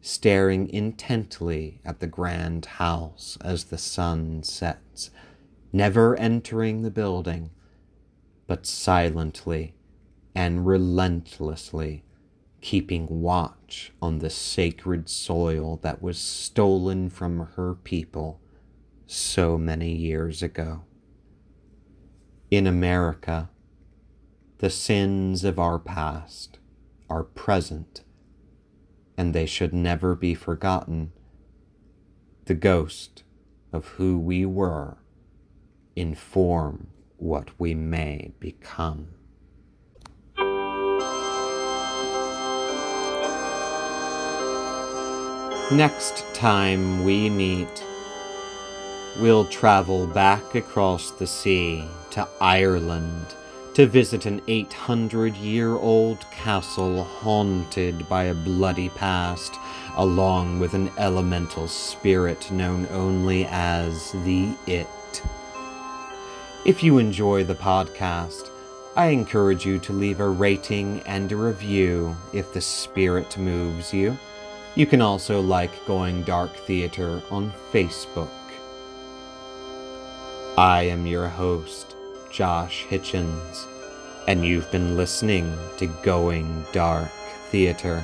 staring 0.00 0.68
intently 0.68 1.80
at 1.84 2.00
the 2.00 2.06
grand 2.06 2.66
house 2.66 3.38
as 3.40 3.64
the 3.64 3.78
sun 3.78 4.42
sets, 4.42 5.10
never 5.72 6.16
entering 6.16 6.82
the 6.82 6.90
building, 6.90 7.50
but 8.46 8.66
silently 8.66 9.74
and 10.34 10.66
relentlessly 10.66 12.04
keeping 12.60 13.20
watch 13.20 13.92
on 14.00 14.20
the 14.20 14.30
sacred 14.30 15.08
soil 15.08 15.78
that 15.82 16.00
was 16.00 16.18
stolen 16.18 17.10
from 17.10 17.48
her 17.56 17.74
people 17.74 18.40
so 19.06 19.58
many 19.58 19.92
years 19.94 20.42
ago. 20.42 20.84
In 22.50 22.66
America, 22.66 23.50
the 24.58 24.70
sins 24.70 25.42
of 25.42 25.58
our 25.58 25.78
past 25.78 26.58
are 27.10 27.24
present 27.24 28.04
and 29.18 29.34
they 29.34 29.46
should 29.46 29.74
never 29.74 30.14
be 30.14 30.34
forgotten. 30.34 31.12
The 32.46 32.54
ghost 32.54 33.24
of 33.72 33.86
who 33.88 34.18
we 34.18 34.46
were 34.46 34.98
inform 35.94 36.88
what 37.16 37.50
we 37.58 37.74
may 37.74 38.32
become. 38.40 39.08
Next 45.76 46.26
time 46.34 47.02
we 47.02 47.30
meet, 47.30 47.82
we'll 49.18 49.46
travel 49.46 50.06
back 50.06 50.54
across 50.54 51.12
the 51.12 51.26
sea 51.26 51.88
to 52.10 52.28
Ireland 52.42 53.34
to 53.72 53.86
visit 53.86 54.26
an 54.26 54.42
800 54.48 55.34
year 55.36 55.70
old 55.70 56.30
castle 56.30 57.04
haunted 57.04 58.06
by 58.06 58.24
a 58.24 58.34
bloody 58.34 58.90
past, 58.90 59.58
along 59.96 60.60
with 60.60 60.74
an 60.74 60.90
elemental 60.98 61.66
spirit 61.66 62.50
known 62.50 62.86
only 62.90 63.46
as 63.46 64.12
the 64.24 64.54
It. 64.66 65.22
If 66.66 66.82
you 66.82 66.98
enjoy 66.98 67.44
the 67.44 67.54
podcast, 67.54 68.50
I 68.94 69.06
encourage 69.06 69.64
you 69.64 69.78
to 69.78 69.94
leave 69.94 70.20
a 70.20 70.28
rating 70.28 71.00
and 71.06 71.32
a 71.32 71.36
review 71.36 72.14
if 72.34 72.52
the 72.52 72.60
spirit 72.60 73.38
moves 73.38 73.94
you. 73.94 74.18
You 74.74 74.86
can 74.86 75.02
also 75.02 75.42
like 75.42 75.84
Going 75.84 76.22
Dark 76.22 76.56
Theater 76.56 77.20
on 77.30 77.52
Facebook. 77.72 78.30
I 80.56 80.84
am 80.84 81.06
your 81.06 81.28
host, 81.28 81.94
Josh 82.30 82.86
Hitchens, 82.88 83.66
and 84.26 84.46
you've 84.46 84.70
been 84.72 84.96
listening 84.96 85.54
to 85.76 85.88
Going 86.02 86.64
Dark 86.72 87.10
Theater. 87.50 88.02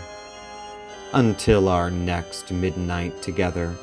Until 1.14 1.70
our 1.70 1.90
next 1.90 2.52
midnight 2.52 3.22
together, 3.22 3.74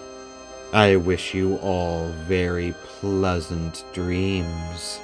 I 0.71 0.95
wish 0.97 1.33
you 1.33 1.55
all 1.57 2.09
very 2.27 2.75
pleasant 2.99 3.83
dreams. 3.93 4.99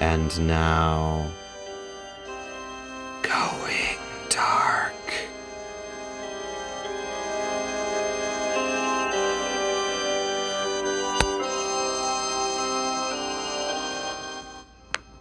And 0.00 0.48
now, 0.48 1.30
go 3.22 3.66
in. 3.66 3.98